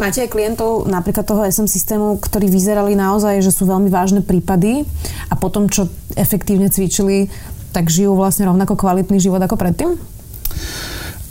Máte 0.00 0.24
aj 0.24 0.32
klientov 0.32 0.88
napríklad 0.88 1.26
toho 1.26 1.44
SM 1.44 1.68
systému, 1.68 2.16
ktorí 2.22 2.48
vyzerali 2.48 2.96
naozaj, 2.96 3.44
že 3.44 3.52
sú 3.54 3.68
veľmi 3.68 3.92
vážne 3.92 4.24
prípady 4.24 4.88
a 5.28 5.34
potom, 5.36 5.68
čo 5.68 5.90
efektívne 6.16 6.72
cvičili, 6.72 7.28
tak 7.76 7.92
žijú 7.92 8.16
vlastne 8.16 8.48
rovnako 8.48 8.78
kvalitný 8.78 9.20
život 9.20 9.42
ako 9.42 9.60
predtým? 9.60 9.94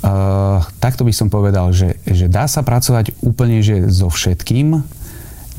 Uh, 0.01 0.65
takto 0.81 1.05
by 1.05 1.13
som 1.13 1.29
povedal, 1.29 1.69
že, 1.69 2.01
že 2.09 2.25
dá 2.25 2.49
sa 2.49 2.65
pracovať 2.65 3.13
úplne 3.21 3.61
že 3.61 3.85
so 3.85 4.09
všetkým. 4.09 4.81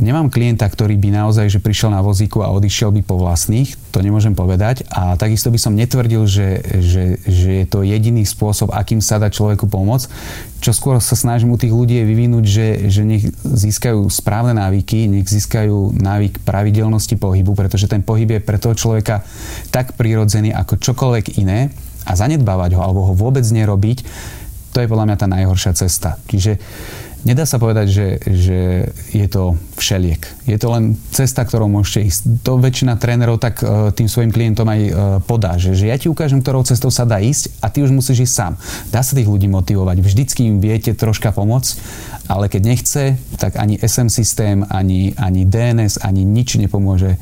Nemám 0.02 0.35
klienta, 0.35 0.66
ktorý 0.66 0.98
by 0.98 1.14
naozaj 1.14 1.46
že 1.46 1.62
prišiel 1.62 1.94
na 1.94 2.02
vozíku 2.02 2.42
a 2.42 2.50
odišiel 2.50 2.90
by 2.90 3.07
po 3.07 3.22
vlastných, 3.22 3.78
to 3.94 4.02
nemôžem 4.02 4.35
povedať. 4.35 4.83
A 4.90 5.14
takisto 5.14 5.52
by 5.55 5.62
som 5.62 5.78
netvrdil, 5.78 6.26
že, 6.26 6.59
že, 6.83 7.22
že 7.22 7.50
je 7.62 7.66
to 7.70 7.87
jediný 7.87 8.26
spôsob, 8.26 8.74
akým 8.74 8.98
sa 8.98 9.22
dá 9.22 9.31
človeku 9.31 9.70
pomôcť. 9.70 10.11
Čo 10.59 10.74
skôr 10.74 10.98
sa 10.98 11.14
snažím 11.14 11.55
u 11.55 11.61
tých 11.61 11.70
ľudí 11.70 12.02
je 12.02 12.09
vyvinúť, 12.09 12.44
že, 12.48 12.68
že 12.90 13.07
nech 13.07 13.31
získajú 13.46 14.11
správne 14.11 14.59
návyky, 14.59 15.07
nech 15.07 15.31
získajú 15.31 15.94
návyk 15.94 16.42
pravidelnosti 16.42 17.14
pohybu, 17.14 17.55
pretože 17.55 17.87
ten 17.87 18.02
pohyb 18.02 18.26
je 18.26 18.40
pre 18.42 18.59
toho 18.59 18.74
človeka 18.74 19.22
tak 19.70 19.94
prirodzený 19.94 20.50
ako 20.50 20.83
čokoľvek 20.83 21.38
iné 21.38 21.70
a 22.06 22.12
zanedbávať 22.14 22.76
ho 22.76 22.80
alebo 22.82 23.06
ho 23.10 23.14
vôbec 23.14 23.44
nerobiť, 23.44 24.04
to 24.72 24.80
je 24.80 24.90
podľa 24.90 25.06
mňa 25.12 25.16
tá 25.20 25.26
najhoršia 25.28 25.72
cesta. 25.76 26.16
Čiže 26.26 26.56
nedá 27.28 27.46
sa 27.46 27.60
povedať, 27.60 27.86
že, 27.92 28.06
že 28.24 28.60
je 29.14 29.26
to 29.28 29.54
všeliek. 29.78 30.24
Je 30.48 30.58
to 30.58 30.72
len 30.72 30.96
cesta, 31.14 31.44
ktorou 31.44 31.70
môžete 31.70 32.08
ísť. 32.08 32.20
To 32.42 32.58
väčšina 32.58 32.98
trénerov 32.98 33.38
tak 33.38 33.62
uh, 33.62 33.92
tým 33.94 34.08
svojim 34.10 34.32
klientom 34.34 34.66
aj 34.66 34.80
uh, 34.80 34.92
podá, 35.22 35.60
že, 35.60 35.76
že 35.76 35.92
ja 35.92 35.96
ti 36.00 36.10
ukážem, 36.10 36.42
ktorou 36.42 36.66
cestou 36.66 36.90
sa 36.90 37.06
dá 37.06 37.20
ísť 37.22 37.52
a 37.62 37.70
ty 37.70 37.84
už 37.84 37.94
musíš 37.94 38.26
ísť 38.26 38.34
sám. 38.34 38.52
Dá 38.90 39.04
sa 39.04 39.14
tých 39.14 39.30
ľudí 39.30 39.46
motivovať. 39.46 39.96
Vždycky 40.02 40.48
im 40.48 40.58
viete 40.58 40.96
troška 40.96 41.30
pomôcť, 41.30 41.70
ale 42.26 42.48
keď 42.48 42.62
nechce, 42.64 43.02
tak 43.38 43.60
ani 43.60 43.78
SM 43.78 44.08
systém, 44.08 44.64
ani, 44.72 45.14
ani 45.20 45.46
DNS, 45.46 46.02
ani 46.02 46.24
nič 46.24 46.58
nepomôže 46.58 47.20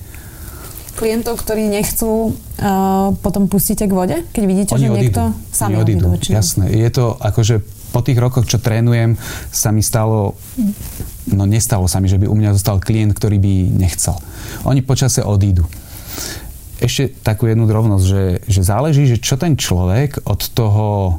klientov, 0.96 1.40
ktorí 1.40 1.66
nechcú, 1.70 2.34
uh, 2.34 3.14
potom 3.20 3.46
pustíte 3.46 3.86
k 3.86 3.92
vode? 3.92 4.16
Keď 4.30 4.44
vidíte, 4.44 4.72
Oni 4.76 4.86
že 4.86 4.90
odídu. 4.90 4.98
niekto 5.00 5.22
Oni 5.66 5.76
odídu. 5.78 6.06
odídu 6.14 6.32
Jasné. 6.32 6.70
Je 6.72 6.90
to 6.90 7.16
akože 7.18 7.62
po 7.90 8.00
tých 8.06 8.18
rokoch, 8.22 8.46
čo 8.46 8.62
trénujem, 8.62 9.18
sa 9.50 9.74
mi 9.74 9.82
stalo, 9.82 10.38
no 11.34 11.42
nestalo 11.44 11.90
sa 11.90 11.98
mi, 11.98 12.06
že 12.06 12.22
by 12.22 12.30
u 12.30 12.36
mňa 12.38 12.54
zostal 12.54 12.78
klient, 12.78 13.18
ktorý 13.18 13.42
by 13.42 13.54
nechcel. 13.82 14.14
Oni 14.62 14.80
počase 14.80 15.26
odídu. 15.26 15.66
Ešte 16.80 17.12
takú 17.20 17.50
jednu 17.50 17.68
drobnosť, 17.68 18.04
že, 18.06 18.24
že 18.46 18.62
záleží, 18.64 19.04
že 19.10 19.20
čo 19.20 19.36
ten 19.36 19.58
človek 19.58 20.24
od 20.24 20.40
toho 20.54 21.18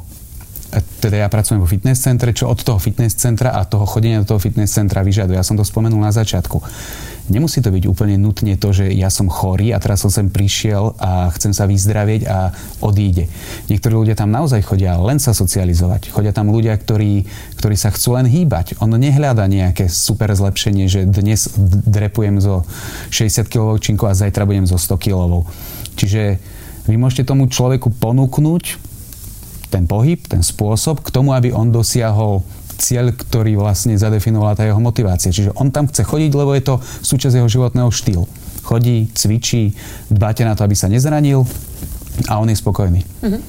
teda 1.04 1.20
ja 1.20 1.28
pracujem 1.28 1.60
vo 1.60 1.68
fitness 1.68 2.00
centre, 2.00 2.32
čo 2.32 2.48
od 2.48 2.56
toho 2.64 2.80
fitness 2.80 3.20
centra 3.20 3.52
a 3.52 3.68
toho 3.68 3.84
chodenia 3.84 4.24
do 4.24 4.28
toho 4.36 4.40
fitness 4.40 4.72
centra 4.72 5.04
vyžaduje. 5.04 5.36
Ja 5.36 5.44
som 5.44 5.60
to 5.60 5.68
spomenul 5.68 6.00
na 6.00 6.16
začiatku. 6.16 6.64
Nemusí 7.32 7.64
to 7.64 7.72
byť 7.72 7.88
úplne 7.88 8.20
nutne 8.20 8.60
to, 8.60 8.76
že 8.76 8.92
ja 8.92 9.08
som 9.08 9.32
chorý 9.32 9.72
a 9.72 9.80
teraz 9.80 10.04
som 10.04 10.12
sem 10.12 10.28
prišiel 10.28 11.00
a 11.00 11.32
chcem 11.32 11.56
sa 11.56 11.64
vyzdravieť 11.64 12.28
a 12.28 12.52
odíde. 12.84 13.32
Niektorí 13.72 13.96
ľudia 13.96 14.20
tam 14.20 14.36
naozaj 14.36 14.68
chodia 14.68 15.00
len 15.00 15.16
sa 15.16 15.32
socializovať. 15.32 16.12
Chodia 16.12 16.36
tam 16.36 16.52
ľudia, 16.52 16.76
ktorí, 16.76 17.24
ktorí 17.56 17.76
sa 17.80 17.96
chcú 17.96 18.20
len 18.20 18.28
hýbať. 18.28 18.76
On 18.84 18.92
nehľada 18.92 19.48
nejaké 19.48 19.88
super 19.88 20.28
zlepšenie, 20.36 20.92
že 20.92 21.08
dnes 21.08 21.48
drepujem 21.88 22.44
zo 22.44 22.68
60 23.16 23.48
kg 23.48 23.80
činku 23.80 24.12
a 24.12 24.14
zajtra 24.14 24.44
budem 24.44 24.68
zo 24.68 24.76
100 24.76 25.00
kg. 25.00 25.48
Čiže 25.96 26.36
vy 26.92 27.00
môžete 27.00 27.32
tomu 27.32 27.48
človeku 27.48 27.96
ponúknuť 27.96 28.92
ten 29.72 29.88
pohyb, 29.88 30.20
ten 30.28 30.44
spôsob 30.44 31.00
k 31.00 31.16
tomu, 31.16 31.32
aby 31.32 31.56
on 31.56 31.72
dosiahol 31.72 32.44
cieľ, 32.82 33.14
ktorý 33.14 33.62
vlastne 33.62 33.94
zadefinovala 33.94 34.58
tá 34.58 34.66
jeho 34.66 34.82
motivácia. 34.82 35.30
Čiže 35.30 35.54
on 35.54 35.70
tam 35.70 35.86
chce 35.86 36.02
chodiť, 36.02 36.32
lebo 36.34 36.58
je 36.58 36.66
to 36.66 36.76
súčasť 36.82 37.38
jeho 37.38 37.50
životného 37.50 37.94
štýlu. 37.94 38.26
Chodí, 38.66 39.14
cvičí, 39.14 39.78
dbáte 40.10 40.42
na 40.42 40.58
to, 40.58 40.66
aby 40.66 40.74
sa 40.74 40.90
nezranil 40.90 41.46
a 42.26 42.42
on 42.42 42.50
je 42.50 42.58
spokojný. 42.58 43.06
Mm-hmm. 43.22 43.42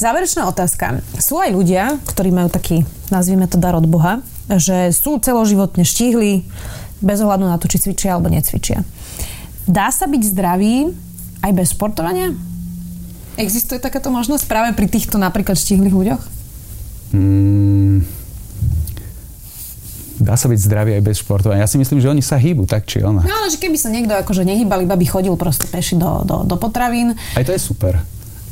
Záverečná 0.00 0.48
otázka. 0.48 1.04
Sú 1.20 1.36
aj 1.36 1.52
ľudia, 1.52 2.00
ktorí 2.08 2.32
majú 2.32 2.48
taký, 2.48 2.88
nazvime 3.12 3.44
to 3.46 3.60
dar 3.60 3.76
od 3.76 3.84
Boha, 3.84 4.24
že 4.48 4.90
sú 4.90 5.20
celoživotne 5.20 5.84
štíhli, 5.84 6.48
bez 7.02 7.18
ohľadu 7.18 7.44
na 7.44 7.58
to, 7.58 7.66
či 7.66 7.82
cvičia 7.82 8.16
alebo 8.16 8.30
necvičia. 8.30 8.86
Dá 9.66 9.90
sa 9.90 10.06
byť 10.06 10.22
zdravý 10.22 10.94
aj 11.42 11.52
bez 11.52 11.74
športovania? 11.74 12.34
Existuje 13.36 13.82
takáto 13.82 14.08
možnosť 14.14 14.44
práve 14.46 14.70
pri 14.78 14.86
týchto 14.86 15.18
napríklad 15.18 15.58
štíhlych 15.58 15.92
ľuďoch? 15.92 16.22
Mm, 17.12 17.91
dá 20.22 20.38
sa 20.38 20.46
byť 20.46 20.58
zdravý 20.58 20.90
aj 20.98 21.02
bez 21.02 21.20
športovania. 21.20 21.66
Ja 21.66 21.70
si 21.70 21.76
myslím, 21.76 21.98
že 21.98 22.08
oni 22.08 22.22
sa 22.22 22.38
hýbu, 22.38 22.64
tak 22.64 22.86
či 22.86 23.02
ona. 23.02 23.26
No 23.26 23.34
ale 23.42 23.50
že 23.50 23.58
keby 23.58 23.76
sa 23.76 23.90
niekto 23.90 24.14
akože 24.14 24.46
nehýbal, 24.46 24.86
iba 24.86 24.94
by 24.94 25.06
chodil 25.06 25.34
proste 25.34 25.66
peši 25.66 25.98
do, 25.98 26.22
do, 26.22 26.36
do 26.46 26.56
potravín. 26.56 27.18
Aj 27.34 27.44
to 27.44 27.52
je 27.52 27.60
super. 27.60 28.00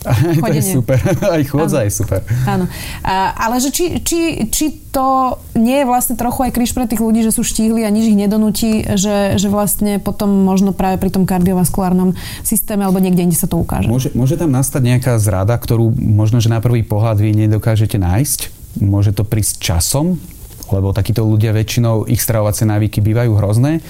Aj 0.08 0.40
to 0.40 0.56
je 0.56 0.64
super. 0.64 0.96
Aj 1.36 1.42
chôdza 1.44 1.84
je 1.84 1.92
super. 1.92 2.24
Áno. 2.48 2.64
A, 3.04 3.36
ale 3.36 3.60
že 3.60 3.68
či, 3.68 4.00
či, 4.00 4.48
či 4.48 4.88
to 4.88 5.36
nie 5.52 5.84
je 5.84 5.86
vlastne 5.88 6.16
trochu 6.16 6.48
aj 6.48 6.56
kríž 6.56 6.72
pre 6.72 6.88
tých 6.88 7.04
ľudí, 7.04 7.20
že 7.20 7.36
sú 7.36 7.44
štíhli 7.44 7.84
a 7.84 7.92
nič 7.92 8.08
ich 8.08 8.16
nedonúti, 8.16 8.80
že, 8.96 9.36
že 9.36 9.48
vlastne 9.52 10.00
potom 10.00 10.32
možno 10.32 10.72
práve 10.72 10.96
pri 10.96 11.12
tom 11.12 11.28
kardiovaskulárnom 11.28 12.16
systéme 12.40 12.88
alebo 12.88 12.96
niekde 12.96 13.28
inde 13.28 13.36
sa 13.36 13.44
to 13.44 13.60
ukáže. 13.60 13.92
Môže, 13.92 14.08
môže 14.16 14.40
tam 14.40 14.48
nastať 14.48 14.82
nejaká 14.96 15.20
zrada, 15.20 15.52
ktorú 15.52 15.92
možno, 15.92 16.40
že 16.40 16.48
na 16.48 16.64
prvý 16.64 16.80
pohľad 16.80 17.20
vy 17.20 17.36
nedokážete 17.36 18.00
nájsť. 18.00 18.40
Môže 18.80 19.12
to 19.12 19.26
prísť 19.26 19.60
časom, 19.60 20.16
lebo 20.74 20.94
takíto 20.94 21.26
ľudia 21.26 21.54
väčšinou, 21.54 22.06
ich 22.06 22.22
stravovacie 22.22 22.66
návyky 22.66 23.02
bývajú 23.02 23.32
hrozné. 23.38 23.82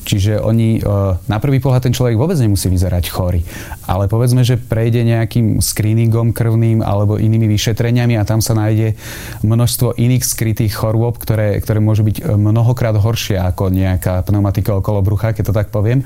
Čiže 0.00 0.40
oni, 0.40 0.80
e, 0.80 0.82
na 1.28 1.38
prvý 1.38 1.60
pohľad 1.60 1.86
ten 1.86 1.94
človek 1.94 2.16
vôbec 2.16 2.34
nemusí 2.40 2.72
vyzerať 2.72 3.12
chorý. 3.12 3.44
Ale 3.84 4.08
povedzme, 4.08 4.40
že 4.40 4.56
prejde 4.56 5.04
nejakým 5.04 5.60
screeningom 5.60 6.32
krvným 6.32 6.80
alebo 6.80 7.20
inými 7.20 7.44
vyšetreniami 7.52 8.16
a 8.16 8.24
tam 8.24 8.40
sa 8.40 8.56
nájde 8.56 8.96
množstvo 9.44 10.00
iných 10.00 10.24
skrytých 10.24 10.72
chorôb, 10.72 11.20
ktoré, 11.20 11.60
ktoré 11.60 11.84
môžu 11.84 12.08
byť 12.08 12.16
e, 12.16 12.32
mnohokrát 12.32 12.96
horšie 12.96 13.36
ako 13.38 13.68
nejaká 13.68 14.24
pneumatika 14.24 14.72
okolo 14.80 15.04
brucha, 15.04 15.36
keď 15.36 15.52
to 15.52 15.56
tak 15.56 15.68
poviem. 15.68 16.02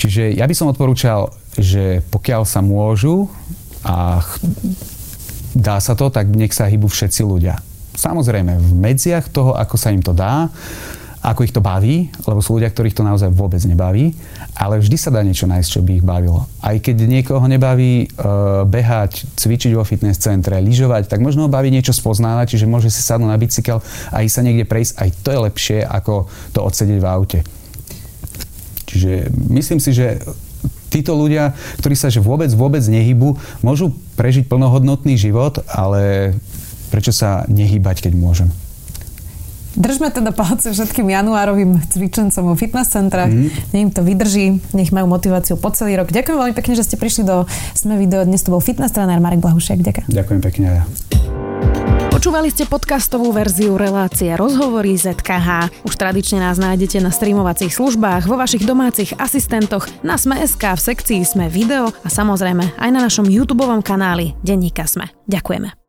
Čiže 0.00 0.32
ja 0.32 0.48
by 0.48 0.54
som 0.56 0.72
odporúčal, 0.72 1.28
že 1.54 2.00
pokiaľ 2.08 2.48
sa 2.48 2.64
môžu 2.64 3.28
a 3.84 4.24
dá 5.52 5.76
sa 5.78 5.92
to, 5.92 6.08
tak 6.08 6.32
nech 6.32 6.56
sa 6.56 6.64
hýbu 6.64 6.88
všetci 6.88 7.20
ľudia 7.20 7.60
samozrejme 8.02 8.58
v 8.58 8.70
medziach 8.74 9.30
toho, 9.30 9.54
ako 9.54 9.78
sa 9.78 9.94
im 9.94 10.02
to 10.02 10.10
dá, 10.10 10.50
ako 11.22 11.46
ich 11.46 11.54
to 11.54 11.62
baví, 11.62 12.10
lebo 12.26 12.42
sú 12.42 12.58
ľudia, 12.58 12.74
ktorých 12.74 12.98
to 12.98 13.06
naozaj 13.06 13.30
vôbec 13.30 13.62
nebaví, 13.62 14.10
ale 14.58 14.82
vždy 14.82 14.96
sa 14.98 15.14
dá 15.14 15.22
niečo 15.22 15.46
nájsť, 15.46 15.70
čo 15.70 15.80
by 15.86 16.02
ich 16.02 16.04
bavilo. 16.04 16.50
Aj 16.58 16.74
keď 16.74 17.06
niekoho 17.06 17.46
nebaví 17.46 17.92
e, 18.02 18.06
behať, 18.66 19.30
cvičiť 19.38 19.70
vo 19.78 19.86
fitness 19.86 20.18
centre, 20.18 20.58
lyžovať, 20.58 21.06
tak 21.06 21.22
možno 21.22 21.46
ho 21.46 21.54
baví 21.54 21.70
niečo 21.70 21.94
spoznávať, 21.94 22.58
čiže 22.58 22.66
môže 22.66 22.90
si 22.90 23.06
sadnúť 23.06 23.30
na 23.30 23.38
bicykel 23.38 23.78
a 24.10 24.26
ísť 24.26 24.34
sa 24.34 24.42
niekde 24.42 24.66
prejsť. 24.66 24.92
Aj 24.98 25.08
to 25.22 25.28
je 25.30 25.38
lepšie, 25.46 25.78
ako 25.86 26.26
to 26.50 26.58
odsedieť 26.58 26.98
v 26.98 27.06
aute. 27.06 27.38
Čiže 28.90 29.30
myslím 29.46 29.78
si, 29.78 29.94
že 29.94 30.18
títo 30.92 31.16
ľudia, 31.16 31.56
ktorí 31.80 31.96
sa 31.96 32.12
že 32.12 32.20
vôbec, 32.20 32.52
vôbec 32.52 32.84
nehybu, 32.84 33.40
môžu 33.64 33.96
prežiť 34.20 34.50
plnohodnotný 34.50 35.16
život, 35.16 35.64
ale 35.70 36.34
prečo 36.92 37.16
sa 37.16 37.48
nehýbať, 37.48 38.04
keď 38.04 38.12
môžem? 38.12 38.52
Držme 39.72 40.12
teda 40.12 40.36
palce 40.36 40.68
všetkým 40.68 41.08
januárovým 41.08 41.80
cvičencom 41.88 42.52
vo 42.52 42.54
fitness 42.54 42.92
centre. 42.92 43.24
Mm. 43.24 43.48
Nech 43.72 43.82
im 43.88 43.90
to 43.90 44.04
vydrží, 44.04 44.60
nech 44.76 44.92
majú 44.92 45.08
motiváciu 45.08 45.56
po 45.56 45.72
celý 45.72 45.96
rok. 45.96 46.12
Ďakujem 46.12 46.36
veľmi 46.36 46.52
pekne, 46.52 46.76
že 46.76 46.84
ste 46.84 47.00
prišli 47.00 47.24
do 47.24 47.48
Sme 47.72 47.96
video. 47.96 48.20
Dnes 48.28 48.44
to 48.44 48.52
bol 48.52 48.60
fitness 48.60 48.92
tréner 48.92 49.16
Marek 49.16 49.40
Blahušek. 49.40 49.80
Ďakujem. 49.80 50.08
Ďakujem 50.12 50.40
pekne 50.44 50.66
ja. 50.68 50.84
Počúvali 52.12 52.52
ste 52.52 52.68
podcastovú 52.68 53.32
verziu 53.32 53.74
relácie 53.80 54.30
Rozhovory 54.36 54.94
ZKH. 54.94 55.72
Už 55.88 55.96
tradične 55.96 56.38
nás 56.44 56.60
nájdete 56.60 57.00
na 57.00 57.08
streamovacích 57.10 57.72
službách, 57.72 58.28
vo 58.28 58.36
vašich 58.38 58.62
domácich 58.68 59.16
asistentoch, 59.16 59.88
na 60.04 60.20
Sme.sk, 60.20 60.62
v 60.62 60.78
sekcii 60.78 61.24
Sme 61.24 61.48
video 61.48 61.90
a 61.90 62.08
samozrejme 62.12 62.76
aj 62.78 62.90
na 62.92 63.00
našom 63.02 63.26
YouTube 63.26 63.66
kanáli 63.82 64.38
Denníka 64.44 64.84
Sme. 64.84 65.10
Ďakujeme. 65.26 65.81